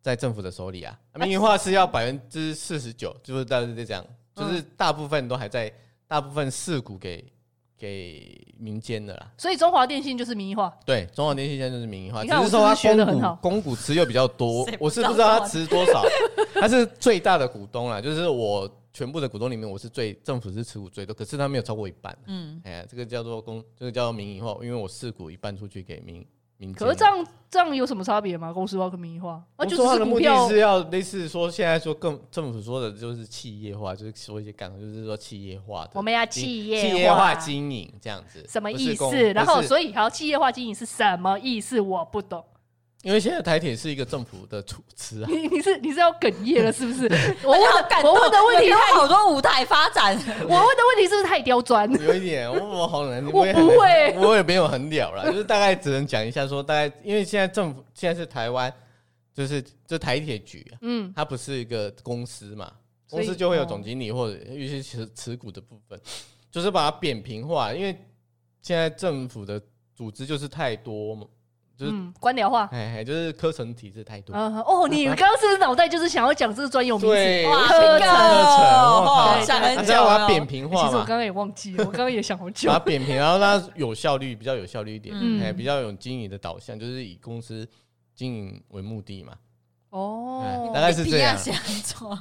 [0.00, 4.04] 在政府的手里啊，民营化是要百分之四十九，就是大概是这样，
[4.34, 5.72] 就是大部分都还在
[6.06, 7.24] 大部分四股给
[7.78, 16.02] 给民间的啦，所以中华电信就是民营化，对，中华电信现在就是民营化，只是说它公股公股持有比较多，我是不知道它持多少，
[16.60, 18.70] 它是最大的股东啦，就是我。
[18.92, 22.16] 全部的股东里面，我是最政府是持股最多，可是他没有超过一半。
[22.26, 26.26] 嗯，哎，这个叫做公，这个叫做民营化，因为我四股一半出去给民
[26.56, 26.72] 民。
[26.72, 28.52] 可是这样这样有什么差别吗？
[28.52, 29.42] 公司化跟民营化？
[29.56, 35.92] 啊，就是的目的是要类似说现在说更政府说的就是企业化，就是说一些干，就是说企业化的。
[35.94, 39.32] 我们要企业企业化经营这样子，什么意思？
[39.32, 41.80] 然后所以还要企业化经营是什么意思？
[41.80, 42.44] 我不懂。
[43.02, 47.04] 因为现在台铁是一个政府的主持啊，你你是你是要哽咽了是不是？
[47.42, 50.14] 我问的我问的问题有好多舞台发展，
[50.46, 51.90] 我问的问题是不是太刁钻？
[52.04, 58.70] 有一点，我我好难，我不会，我也没有很了了，就是大概只能讲一下说，大概因为现在政府现在是台湾，
[59.32, 62.70] 就是这台铁局，嗯，它不是一个公司嘛，
[63.08, 65.98] 公司就会有总经理或者一些持持股的部分，
[66.50, 67.96] 就是把它扁平化，因为
[68.60, 69.58] 现在政府的
[69.94, 71.26] 组织就是太多嘛。
[71.88, 74.34] 嗯，官僚化，哎，就是科层体制太多。
[74.36, 77.14] 哦，你 刚刚是不是脑袋就是想要讲这个专有名词？
[77.14, 80.84] 对，科层，哦，想很久，把它扁平化。
[80.84, 82.68] 其实我刚刚也忘记了，我刚刚也想好久。
[82.68, 87.66] 把它扁平，然后让它有效率，比较有效率一点，哎，比较有经营的导向，就是以公司
[88.14, 89.32] 经营为目的嘛。
[89.90, 91.36] 哦，大概是这样。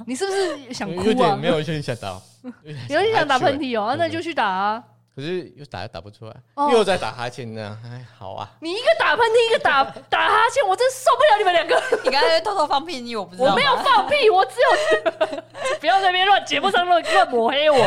[0.08, 1.06] 你是不是想哭啊？
[1.06, 2.20] 有点没有，有点想打，
[2.90, 4.84] 有点想打喷嚏哦，那就去打啊。
[5.20, 6.34] 可是又打又打不出来，
[6.72, 7.78] 又在打哈欠呢。
[7.84, 8.50] 哎，好啊。
[8.62, 11.76] 你一个打喷嚏，一个打打哈欠，我真受不了你们两个。
[12.06, 13.52] 你刚才偷偷放屁，你我不知道。
[13.52, 15.42] 我没有放屁，我只有
[15.82, 17.78] 不要在那边乱节目上乱乱抹黑我。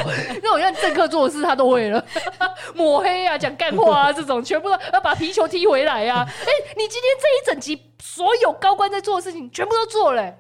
[0.43, 2.05] 那我让政客做的事，他都会了。
[2.77, 6.29] 抹黑啊，讲干话啊，这种全部都要把皮球踢回来啊。
[6.29, 10.35] 哎，你今天这一整集所有高官在做的事情，全部都做了。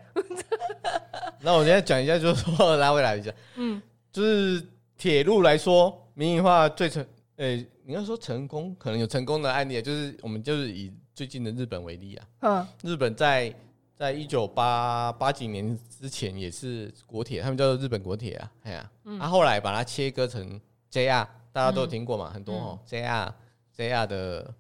[1.40, 3.80] 那我今天讲一下，就是说拉回来一下，嗯，
[4.12, 4.62] 就是
[4.98, 5.98] 铁路来说。
[6.14, 7.04] 民营化最成
[7.36, 12.26] 呃，你要说成功，可能有成功的案例，就是我们就是以最近的日本为例啊。
[12.40, 13.54] 嗯，日本在
[13.94, 20.60] 在一九八八几年之前也是国铁，他们叫做日本国铁啊，哎呀，他后来把它切割成
[20.90, 23.32] JR，大家都有听过嘛，很多哦，JR
[23.76, 24.54] JR 的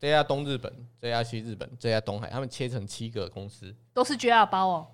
[0.00, 4.86] JR 东日本、JR 西日本、JR 东海，他们切成七个公司，都是 JR 包哦。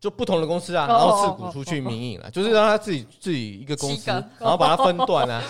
[0.00, 5.42] 就不同的公司啊，然后自股出去民营了，就是让他自己自己一个公司，然后把它分段啊，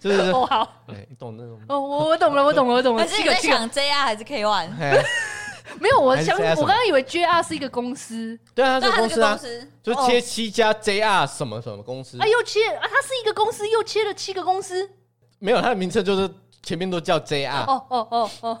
[0.00, 1.60] 就是 哦好，哎，你懂那种？
[1.68, 3.06] 哦，我我懂了，我懂了，我懂了。
[3.06, 3.56] 七个七个。
[3.56, 4.70] JR 还是 K One？
[5.80, 9.38] 没有，我想我刚刚以为 JR 是一个公司，对啊，是公司啊，
[9.82, 14.88] 就切七家 JR 什么什么公司，啊又切啊，它是一个公司又切了七个公司，
[15.38, 16.28] 没有，它的名称就是
[16.62, 18.60] 前面都叫 JR，哦哦哦哦，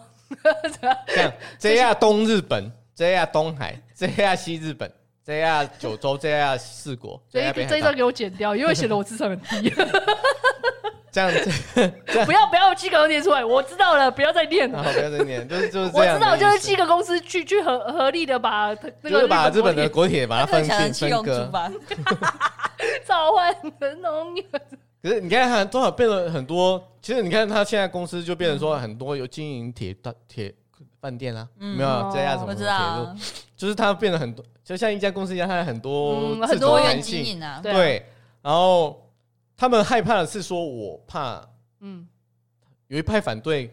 [0.80, 0.86] 这
[1.20, 4.90] 样 JR 东日本，JR 东海，JR 西日本。
[5.26, 9.72] JR 九州，JR 四国，这一这一段给我剪掉，因为显得我智商很低。
[11.10, 11.92] 这样子，
[12.26, 14.68] 不要不要七个都念出来，我知道了，不要再念。
[14.70, 21.48] 了，不要再念，就是就是我知道，就是七个公司去去合合力的把那个把日本的国铁把它分分分割，
[23.06, 24.34] 召唤神农。
[25.00, 30.52] 可是你看它多少变了很多，其实你看他现在公司就变成说很多有经营铁大铁
[31.00, 33.08] 饭店啊，没有？JR 什么铁路，
[33.56, 34.44] 就是他变得很多。
[34.64, 38.02] 就像一家公司一样，它有很多很多弹性，对。
[38.42, 39.10] 然后
[39.56, 41.42] 他们害怕的是说，我怕，
[41.80, 42.06] 嗯，
[42.88, 43.70] 有一派反对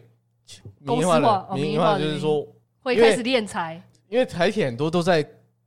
[0.80, 2.46] 民营化的，民营化就是说
[2.80, 5.26] 会开始敛财，因为台铁很多都在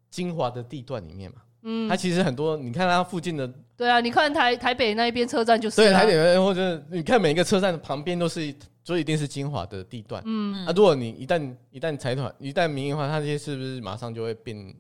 [0.10, 8.54] 精华的地段里面嘛，嗯，它其实很多，你看它附近的，对啊，你看台台北那一边车站就是，对，台北或者你看每一个车站旁边都是，
[8.84, 14.76] 所以一定是精华的地段，嗯，啊，如果你一旦一旦财团一旦民营化，它这些是不是马上就会变？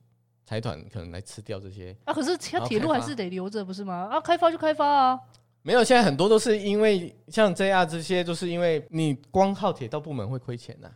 [0.45, 4.07] 财团可能来吃掉这些啊，可是其他铁路还是得留着，不是吗？
[4.11, 5.19] 啊，开发就开发啊。
[5.63, 10.87] 没有，现在很多都是因为像 JR 这些，都是因为你光靠铁道部门会亏钱呐。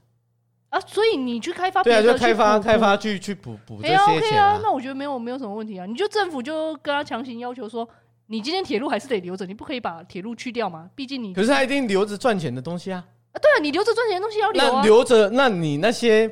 [0.70, 4.60] 啊，所以你去开发，对啊，就开发开发去去补补这些钱啊。
[4.62, 5.88] 那我觉得没有没有什么问题啊。
[5.88, 7.90] 你就政府就跟他强行要求说，
[8.28, 10.88] 你今天铁路还是得留着，你不可以把铁路去掉嘛。
[10.94, 13.04] 毕竟你可是他一定留着赚钱的东西啊。
[13.32, 14.84] 啊，对啊，你留着赚钱的东西要留啊。
[14.84, 16.32] 留着，那你那些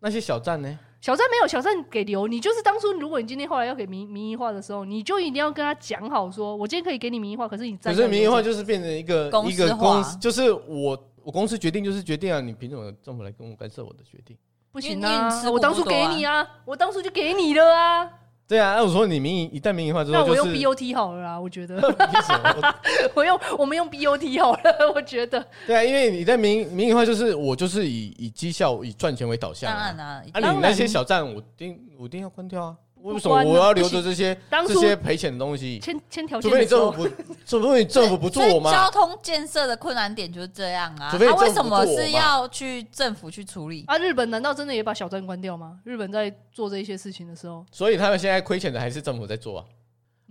[0.00, 0.78] 那些小站呢？
[1.00, 14.36] 小站没有小站给留，你就是当初如果你今天后来要给民民营化的时候，你就一定要跟他讲好，说我今天可以给你民营化，可是你可是民营化就是变成一个一个公司，就是我我公司决定就是决定啊，你凭什么政府来跟我干涉我的决定？
[14.72, 18.10] 不行啊，我当初给你啊，我当初就给你了啊。
[18.50, 21.76] 对啊，那我说你民营一旦民营化之后，那我用 BOT 好了啦，我觉得。
[23.14, 24.60] 我用我们用 BOT 好了，
[24.92, 25.46] 我觉得。
[25.68, 29.72] 对啊，因为你在民民营化，就是我就是以以绩效、以赚钱为导向。
[29.72, 32.76] 当然啊，啊，你那些小站，我定我一定要关掉啊。
[33.02, 34.36] 为什么我要留着这些
[34.66, 35.78] 这些赔钱的东西？
[35.78, 37.08] 签签条件，除非你政府不，
[37.46, 38.70] 除非你政府不做嘛。
[38.70, 41.10] 交通建设的困难点就是这样啊。
[41.10, 43.84] 他为什么是要去政府去处理？
[43.86, 45.78] 啊，日本难道真的也把小站关掉吗？
[45.84, 49.64] 日本在做这些事情的时候，所以他们现在亏钱的还是政府在做啊，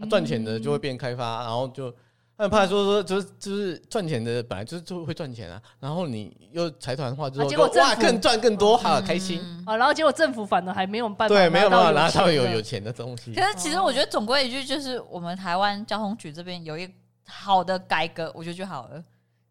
[0.10, 1.94] 赚钱的就会变开发，然后就。
[2.40, 9.76] 很怕说说就是就是赚钱的本来就是就会赚钱啊，然后你又财团化之后，结果哇更赚更多，好开心啊！
[9.76, 13.34] 然后结果政府反而还没有办法，对，没有办法拿到有有钱的东西。
[13.34, 16.90] 可是其实我觉得总归一句就是，我们台湾交通局这边有一
[17.28, 19.04] 好的改革，我觉得就好了。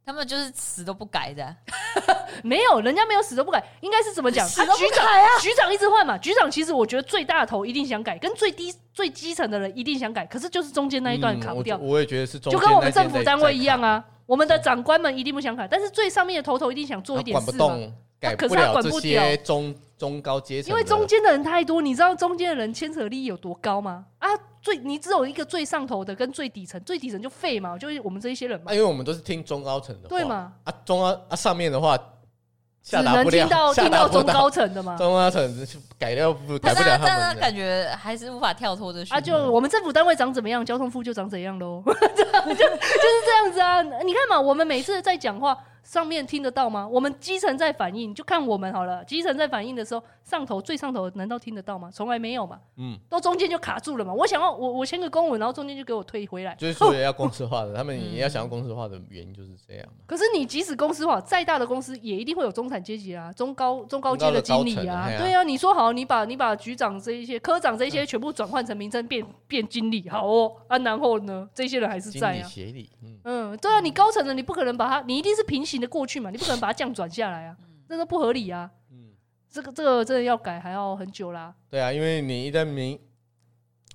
[0.09, 1.55] 他们就是死都不改的，
[2.43, 4.49] 没有，人家没有死都不改，应该是怎么讲？
[4.49, 5.29] 死都不改啊！
[5.39, 11.77] 局长一直换嘛，局长其实我觉得最大的头一定想改，跟最低最基层的人一定想改，可是就是中间那一段卡不掉。
[11.77, 17.79] 嗯、我，我也觉得是中间，就跟我们政府单位一样啊，我们的长官们一定不想改，但是最上面的头头一定想做一点事嘛，
[18.19, 24.07] 改不了这些中中高阶层，因为中间的人太多，你知道中间的人牵扯利益有多高吗？
[24.21, 24.29] 啊！
[24.69, 28.71] 最你只有一个最上头的跟最底层，最底层就废嘛，就是我们这一些人嘛。
[28.71, 30.53] 因为我们都是听中高层的，对嘛？
[30.65, 31.97] 啊，中高啊上面的话，
[32.83, 34.95] 只能听到 听到中高层的嘛。
[34.99, 35.67] 中高层
[35.99, 39.03] 改掉不改不了他们，但感觉还是无法跳脱这。
[39.09, 42.61] 啊，就我们政府单位长怎么样，交通部就长怎样喽， 就就是
[43.25, 43.83] 这样子啊。
[43.83, 45.57] 你看嘛，我们每次在讲话。
[45.89, 46.87] 上面听得到吗？
[46.87, 49.03] 我们基层在反映，就看我们好了。
[49.07, 51.91] 基层在反映的时候，上头最上头难道听得到吗？
[51.91, 52.61] 从来没有嘛。
[52.77, 54.13] 嗯，都中间就卡住了嘛。
[54.13, 56.55] 我想要我我签个公文，然后中间就给我退回来。
[56.57, 60.05] 就是说要公司化的， 他们也要想要公司化的原因就是这样嘛。
[60.07, 65.09] 可是你即使公司化，再大的公司也一定会有中产阶级啊，中高中高阶的经理啊。
[65.19, 70.53] 对啊，你说好，你把你把局长这一些、科长这一些全部转换成名称，变变经理，好哦。
[70.67, 72.43] 啊，然后呢，这些人还是在啊。
[72.43, 76.61] 协理，嗯嗯，对啊，你高层的你不可能把他，你一定是平行的过去嘛，你不可能。
[76.61, 77.57] 把它降转下来啊，
[77.89, 78.71] 这个不合理啊。
[78.91, 79.13] 嗯，
[79.49, 81.55] 这个这个真的要改还要很久啦。
[81.71, 82.99] 对啊，因为你一旦民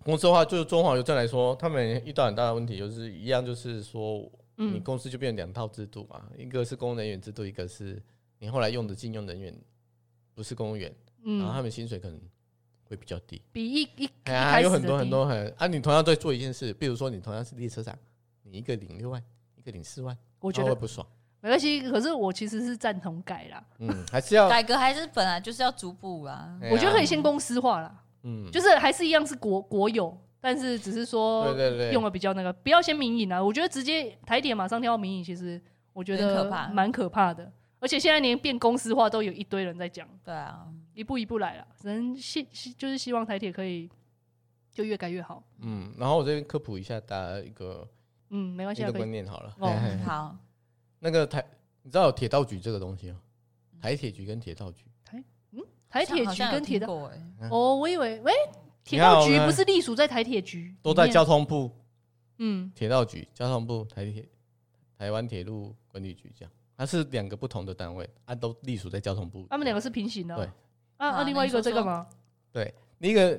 [0.04, 8.02] 公司的话，就是中华邮政来说，他们遇到很大的问题，就是一样，就是说你公司就变成两套制度嘛，一个是公务人员制度，一个是
[8.40, 9.54] 你后来用的禁用人员
[10.34, 12.20] 不是公务员，然后他们薪水可能
[12.86, 17.98] 会比较低，比一一哎呀，有很多很多很啊，你同样在做一件事，比如说你同样是列车长，
[18.44, 19.22] 你一个领六万，
[19.56, 21.06] 一个领四万，我觉得不爽。
[21.44, 23.62] 没关系，可是我其实是赞同改啦。
[23.80, 26.58] 嗯，还是要改革，还是本来就是要逐步啦。
[26.72, 27.94] 我觉得可以先公司化啦。
[28.24, 33.44] 嗯，就是还是一样是国国有，但是只是说对对对，用的比较那个，不要先民营啊。
[33.44, 37.52] 我觉得直接台铁马上跳到民营，其实我觉得蛮可怕的。
[37.82, 40.08] 而且现在连变公司化都有一堆人在讲。
[40.24, 43.90] 对啊，一步一步来了，只能希希就是希望台铁可以
[44.72, 45.44] 就越改越好。
[45.60, 47.86] 嗯，然后我这边科普一下大家一个
[48.30, 49.54] 嗯，没关系，一个观念好了。
[49.60, 49.70] 哦，
[50.06, 50.36] 好，
[51.04, 51.44] 那个台。
[51.86, 53.20] 你知道有铁道局这个东西吗？
[53.82, 58.32] 台铁局跟铁道局，台嗯，台铁局跟铁道，欸、哦，我以为喂，
[58.86, 61.70] 铁道局不是隶属在台铁局，都在交通部，
[62.38, 64.26] 嗯，铁道局、交通部、台铁、
[64.98, 69.46] 台湾铁路管理局这样，它是两个不同的单位，啊，都隶属在交通部。
[69.50, 70.46] 他们两个是平行的，对，
[70.96, 72.08] 啊啊，另外一个这个吗？
[72.50, 73.38] 对，一个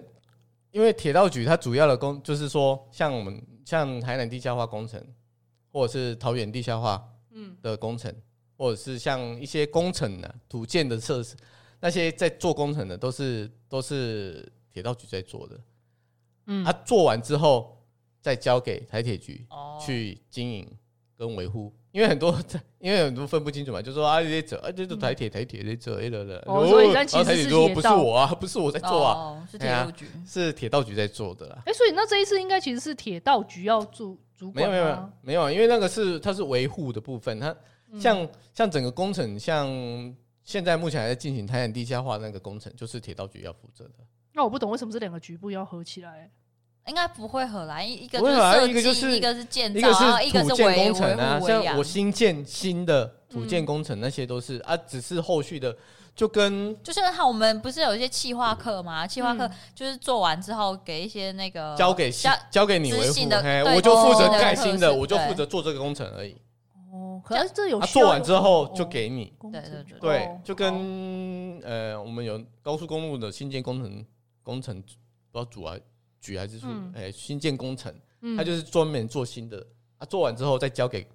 [0.70, 5.02] 因为铁道局它主要的工就是说，像我们像台南地下化工程，
[5.72, 7.02] 或者是桃园地下化
[7.34, 8.14] 嗯的工程。
[8.56, 11.34] 或者是像一些工程的土建的设施，
[11.80, 15.60] 那些在做工程的都是都是铁道局在做的，
[16.46, 17.84] 嗯，他做完之后
[18.20, 19.44] 再交给台铁局
[19.84, 20.70] 去经营
[21.16, 22.36] 跟维护，因为很多
[22.80, 31.62] 因为很多分不清楚嘛，就说啊这些者啊这是台铁台铁在做，哎了了，哦，所以但其实台铁说不是我啊，不是我在做啊，是铁路局，是铁道局在做的啦。
[31.66, 37.54] 哎，所以那这一次应该其实是铁道局要做主管，没有没有没有，因为那个是它是维护的部分，它。
[37.96, 39.68] 像像整个工程，像
[40.42, 43.92] 现在目前还在进行台南地下化那个工程，就是铁道局要负责的。
[44.32, 46.28] 那我不懂为什么这两个局部要合起来？
[46.86, 48.66] 应该不会合来，一个就是设
[49.10, 51.40] 计，一个是建造，一个是土建工程啊。
[51.40, 55.74] 像我新建新的土建工程，那些都是啊，只是后续的，
[56.14, 59.06] 就跟就是好，我们不是有一些企划课吗？
[59.06, 62.10] 企划课就是做完之后给一些那个交给
[62.50, 66.36] 交给你维护的，我就负责盖新的，我就负责做这个工程而已。
[66.92, 74.04] 哦可是这有做完之后就给你，对对对，对，就跟呃，我们有高速公路的新建工程
[74.42, 74.96] 工程，不知
[75.32, 75.74] 道主啊
[76.24, 77.94] 局还是说，哎，新建工程，
[78.36, 79.64] 他就是专门做新的，
[79.98, 81.06] 啊，做完之后再交给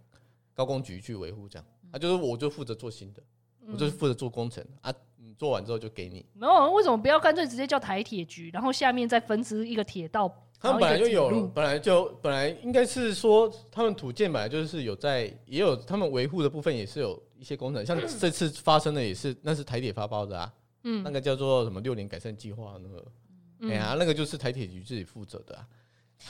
[0.53, 3.23] 高工局去维护，这样，啊，就是我就负责做新的，
[3.67, 6.23] 我就是负责做工程，啊，你做完之后就给你。
[6.33, 10.31] 没有，为什么不要干脆直接叫台铁局，然后下面再分支一个铁道？
[10.61, 20.53] 他们本来就有了，本来就本来应该是说，他们土建本来就是有在，也有他们维护的部分，也是有一些工程，像这次发生的也是，那是台铁发包的啊，
[20.83, 23.05] 嗯，那个叫做什么六年改善计划那个，
[23.63, 25.65] 哎呀，那个就是台铁局自己负责的啊。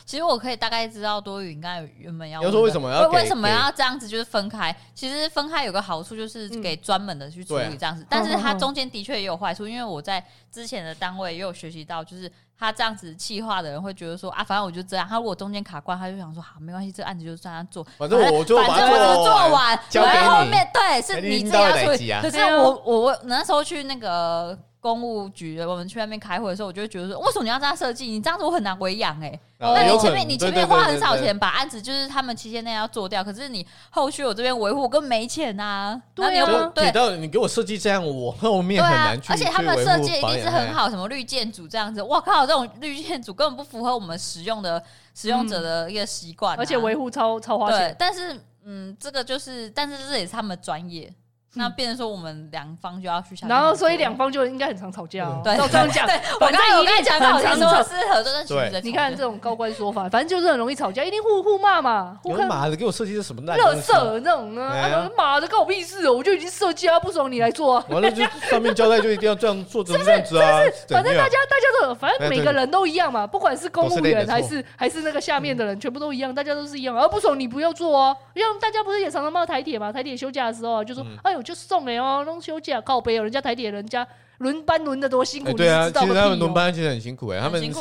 [0.05, 4.75] 其实我可以大概知道多云应该原本要，要说为什么要为什么要这样子，就是分开。
[4.93, 12.31] 其实分开有个好处，就是给专门的去处理这样子，但是 它中间的确也有坏处，因为我在之前的单位也有学习到，就是。
[12.61, 15.07] 他这样子气化的人会觉得说啊，反正我就这样。
[15.07, 17.81] 他如果中间卡关，他就想说好，没关系，这个案子就这样做。
[17.97, 20.27] 反正我就反正我就做完，交给你。
[20.27, 22.09] 后面对，是你自己要处理。
[22.09, 24.59] 啊、可是我我我那时候去那个。
[24.81, 28.05] 公务局，我们去外面开会的时候，我就会觉得说，为什么你要这样设计？
[28.05, 29.37] 你这样子我很难维养哎。
[29.57, 36.01] 那你前面你前面花很少钱把案子，就是他们期限内要做掉，可是你后续我这边维护，我根本没钱呐。
[36.15, 39.33] 对啊，对，到你给我设计这样，我后面很难去。
[39.33, 44.81] 而且他们设计一定是很好，什么绿建筑这样子，哇靠，这种绿建筑根本不符合我们使用的
[45.13, 47.93] 使用者的一个习惯，而且维护超超花钱。
[47.99, 51.13] 但是嗯，这个就是，但是这也是他们专业。
[51.55, 55.41] 那变成说我们两方就要去，然后所以两方就应该很常吵架哦。
[55.43, 56.07] 对，照这样讲，
[56.39, 58.63] 我刚才我跟你讲到，你说是合作。
[58.83, 62.19] 你看这种高官说法，反正就是很容易吵架，一定互互骂嘛。
[62.23, 63.57] 你妈的，给我设计的什么烂？
[63.57, 65.09] 乐色那种呢？
[65.17, 66.13] 妈的，关我屁事哦！
[66.13, 67.85] 我就已经设计啊，不爽你来做啊。
[67.89, 70.05] 完了就上面交代就一定要这样做，是不 是？
[70.05, 70.73] 是不是？
[70.89, 76.95] 反正大家大家都，反正每个人都一样嘛，不管是公务员还是还是那个下面的人，全部都一样，大家都是一样。
[76.95, 79.91] 而不爽你不要做啊，像大家不是也常常骂台铁嘛？
[79.91, 84.07] 台铁休假的时候就说：“哎呦，就送哎哦。”弄休假告别哦，人家台铁人家
[84.39, 87.73] 轮班轮的多辛苦，对啊，其实他们轮班其实很辛苦哎，他们是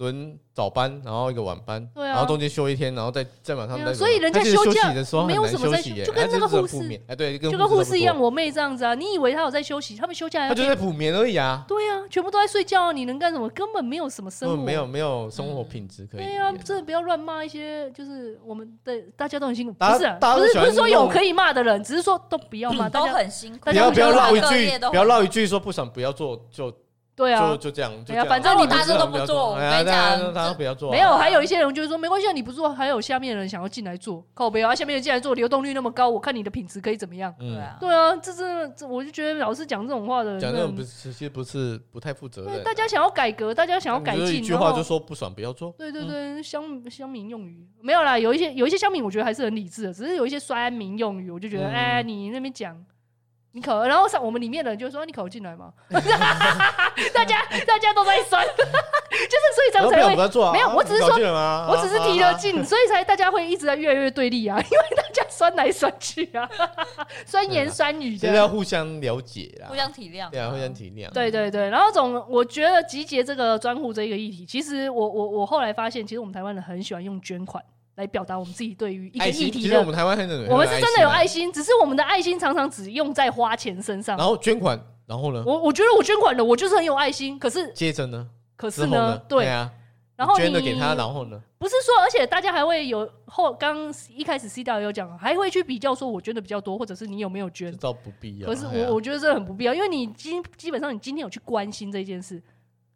[0.00, 3.92] 轮早班，然后一个晚班，然后中间休一天，然后再再晚上再。
[3.92, 9.96] 所以人家休假的时候没有什么在，就跟那个护士，哎，对，就跟护士一样，我妹这样子啊，你以为她有在休息？
[9.96, 11.62] 他们休假，他就在补眠而已啊。
[11.68, 13.46] 对啊，全部都在睡觉啊，你能干什么？
[13.50, 16.24] 根本没有什么生活，没有没有生活品质可以。
[16.24, 23.70] 对啊，真的不要乱骂一些，就是我们的大家都很辛苦，不是不是不是说有可以骂的人，只是说都不要骂，都很辛苦。
[23.70, 26.74] 不要不要绕一句，不要绕一句说不想不要做就。
[27.16, 28.26] 对啊，就就这样，就这样。
[28.26, 30.90] 反正你大家都不做，我跟你讲，大家不要做。
[30.90, 37.34] 没有，还有一些人就是说没关系，你不做，还有下面的人想要进来做，靠北啊，下面人进来做，流动率那么高，我看你的品质可以怎么样？
[37.38, 42.64] 对啊，对啊，这是这，我就觉得老是讲这种话的人，讲这种不是，其实不是不太负责任。
[42.64, 45.74] 大家想要改革，大家想要改进，一句话就说不爽不要做。
[45.76, 52.82] 对对对，乡乡民用语没有啦，有一些有一些乡民我觉得还是很理智的，只是有一些酸民用语，我就觉得哎，你那边讲。
[53.52, 55.72] 你考，然后上我们里面的人就说：“你考进来吗？”
[57.12, 60.68] 大家大家都在酸， 就是所以这样才会没有。
[60.68, 61.08] 我只是说，
[61.68, 66.48] 我只是提了劲，所以才大家会一直在越来越对立啊， 因为大家酸来酸去啊，
[67.26, 71.10] 酸言酸语的，现在要互相了解啊，互相体谅，对啊，互相体谅。
[71.12, 77.60] 对对对，然后总我觉得集结这个专户这一个议题，其实我我我后来发现，其实我们台湾人很喜欢用捐款。
[78.00, 84.16] 来表达我们自己对于一个议题的，我们台湾很多，我们是真的有爱心，只是我们的爱心常常只用在花钱身上。
[84.16, 85.42] 然后捐款，然后呢？
[85.46, 87.38] 我我觉得我捐款了，我就是很有爱心。
[87.38, 88.26] 可是接着呢？
[88.56, 89.18] 可是呢？
[89.28, 89.70] 对啊。
[90.16, 91.40] 然后捐了给他，然后呢？
[91.58, 97.72] 不是说，而且大家还会有后刚一开始 C 大有讲，还会去比较说我捐的比较多，或者是你有没有捐？
[97.72, 98.46] 这倒不必要。
[98.46, 102.42] 可是我我觉得这很不必要，因为你基基本上你今天有去关心这件事。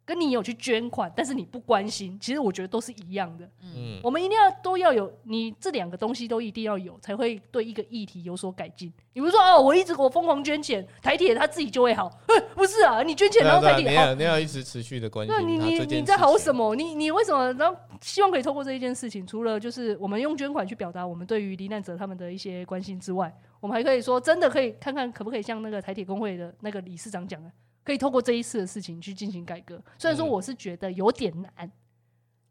[0.05, 3.49] 跟你有去捐款，但是你不关心，其实我觉得都是一样的。
[3.61, 8.93] 嗯，我们一定要都要有，你这两个东西都一定要有，才会对一个议题有所改进。
[9.13, 12.11] 你不是说哦，我一直我疯狂捐钱，台铁它自己就会好？
[12.53, 15.35] 不是啊，你捐钱然后台铁好，你要一直持续的关心。
[15.35, 16.75] 那你你你在好什么？
[16.75, 17.51] 你你为什么？
[17.53, 27.49] 然后希望可以透过这一件事情，除了就是我们用捐款去表达我们对于罹难者他们的一些关心之外，我们还可以说真的可以看看可不可以像那个台铁工会的那个理事长讲的。
[27.85, 31.71] 可以透过这一次的事情去进行改革，虽然说我是觉得有点难，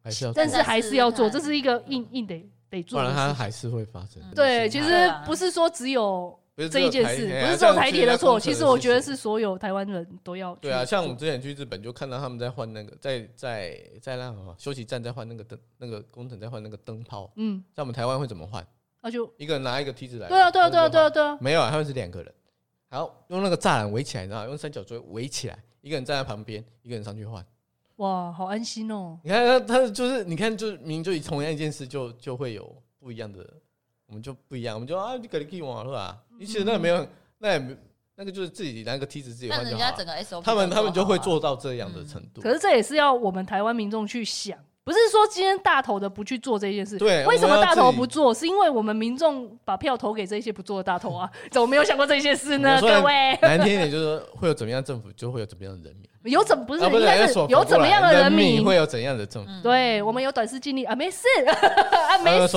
[0.00, 4.22] 还是要但是还是要做，这是一个硬硬得得做的，不然它还是会发生。
[4.32, 6.38] 对，其实不是说只有
[6.70, 10.54] 这一件事，不是只有台铁的错，其实我觉得是所有台湾人都要。
[10.56, 17.32] 对啊，像我们之前去日本就看到他们在换那个，在在在那个休息站在换那个灯，那个工程在换那个灯泡。
[17.34, 18.64] 嗯，在我们台湾会怎么换？
[19.02, 20.28] 那就一个人拿一个梯子来。
[20.28, 22.32] 对啊，对啊，对啊，对啊，对啊，没有啊，他们是两个人。
[22.94, 27.44] 然后用那个栅栏围起来，你知道用三角锥围起来，一个人站在旁边，一个人上去换。
[27.96, 29.18] 哇，好安心哦！
[29.24, 33.44] 你看他，他就是你看，就明明就以同样一件事就，就就会有不一样的，
[34.06, 36.22] 我们就不一样，我们就啊，你可以可以往是吧？
[36.38, 37.04] 你其实那也没有，
[37.38, 37.76] 那也没
[38.14, 40.40] 那个就是自己拿个梯子自己换就好。
[40.40, 42.40] 他们他们就会做到这样的程度。
[42.40, 44.56] 可是这也是要我们台湾民众去想。
[44.84, 48.34] 不是说今天大头的不去做这件事，对，为什么大头不做？
[48.34, 51.30] 是因为我们民众把票投给这些不做的大头啊？
[51.50, 52.78] 怎么没有想过这些事呢？
[52.82, 56.08] 各位， 难听一点就是会有怎么样政府，就会有怎么样的人民。
[56.30, 59.50] 有怎不是应该是有怎么样的人民会有怎样的政府？
[59.62, 62.56] 对我们有短视经历啊，没事啊，没事。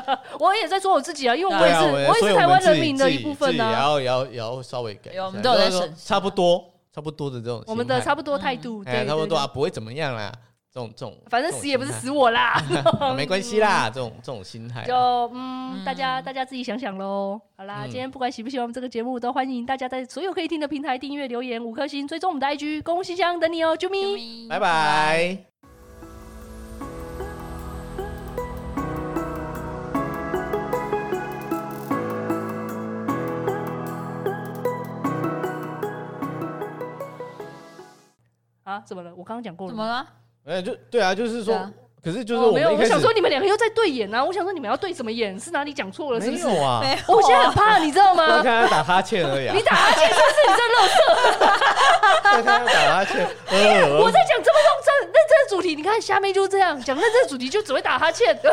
[0.38, 3.66] 我也在说我自己啊，因为我也是我也是台湾人民的一部分呢。
[3.66, 6.62] 也要也要也要稍微改，我们都在审，差不多
[6.94, 10.32] 差不多的这种，我们的差不多态度，对，差不多啊，不会怎么样啦。
[10.76, 12.62] 这种这种，反正死也不是死我啦
[13.16, 14.94] 没关系啦，这种这种心态，就
[15.32, 17.40] 嗯，大家大家自己想想喽。
[17.56, 25.38] 好啦，今天不管喜不喜欢我们这个节目，都欢迎大家在所有可以听的平台订阅、留言五颗星，追踪我们的 IG，公共信箱等你哦，啾咪，拜拜。
[38.64, 39.14] 啊，怎么了？
[39.14, 39.70] 我刚刚讲过了。
[39.70, 40.06] 怎么了？
[40.46, 41.68] 哎，就对啊，就是说，
[42.04, 42.70] 可是就是我没有。
[42.72, 44.24] 我想说你们两个又在对眼啊！
[44.24, 45.36] 我想说你们要对什么眼？
[45.40, 46.20] 是哪里讲错了？
[46.20, 46.46] 是不是？
[46.46, 48.36] 没有啊，我现在很怕，你知道吗？
[48.38, 49.50] 我看他打哈欠而已。
[49.52, 50.36] 你打哈欠是不是？
[50.48, 50.96] 你在露色？
[52.36, 53.26] 我看他打哈欠。
[53.98, 58.38] 我在讲这么认真认真的主题，你看下面就这样讲认真的主题，就只会打哈欠。
[58.44, 58.48] 我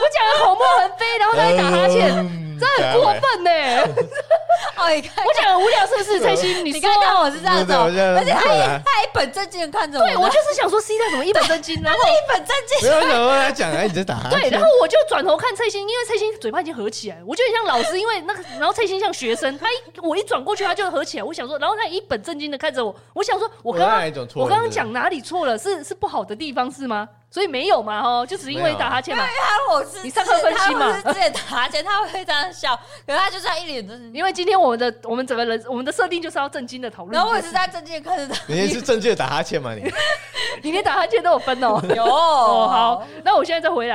[0.00, 3.50] 讲的口沫横飞，然后在打哈欠，这很过分呢。
[4.76, 6.20] 哦，你看，我讲的无聊是不是？
[6.20, 8.40] 蔡心，你刚刚看我是这样子，而且他
[8.84, 10.04] 他一本正经的看着我。
[10.04, 12.88] 对，我就是想说，C 大怎么一本正经，然后一本正经。
[12.88, 14.28] 没有想说他讲，哎，你在打。
[14.30, 21.24] 对，然后我就转头看蔡心，因为蔡心嘴巴已经合起来，我就很像老师，因为那个，然后蔡心像学生，他一我一转过去，他就合起来。
[21.24, 25.56] 我想说，然后他一本正经的看着我，我想说，我刚刚我刚刚讲哪里错了？
[25.58, 27.08] 是是不好的地方是吗？
[27.30, 29.22] 所以没有嘛，哦，就只是因为打哈欠嘛。
[29.22, 32.74] 因为他我是你上课分析嘛，他不是之前打哈欠，他会这样笑，
[33.06, 34.10] 可是他就是他一脸就是。
[34.12, 37.12] 因为今天我们的我们整个人我们的设定就是要正经的讨论。
[37.12, 38.40] 然后我也是在正经的看着他。
[38.46, 39.74] 你也是正经的打哈欠吗？
[39.74, 39.82] 你？
[40.62, 41.82] 你连打哈欠都有分哦。
[41.94, 42.04] 有。
[42.04, 43.94] 哦，好，那我现在再回来。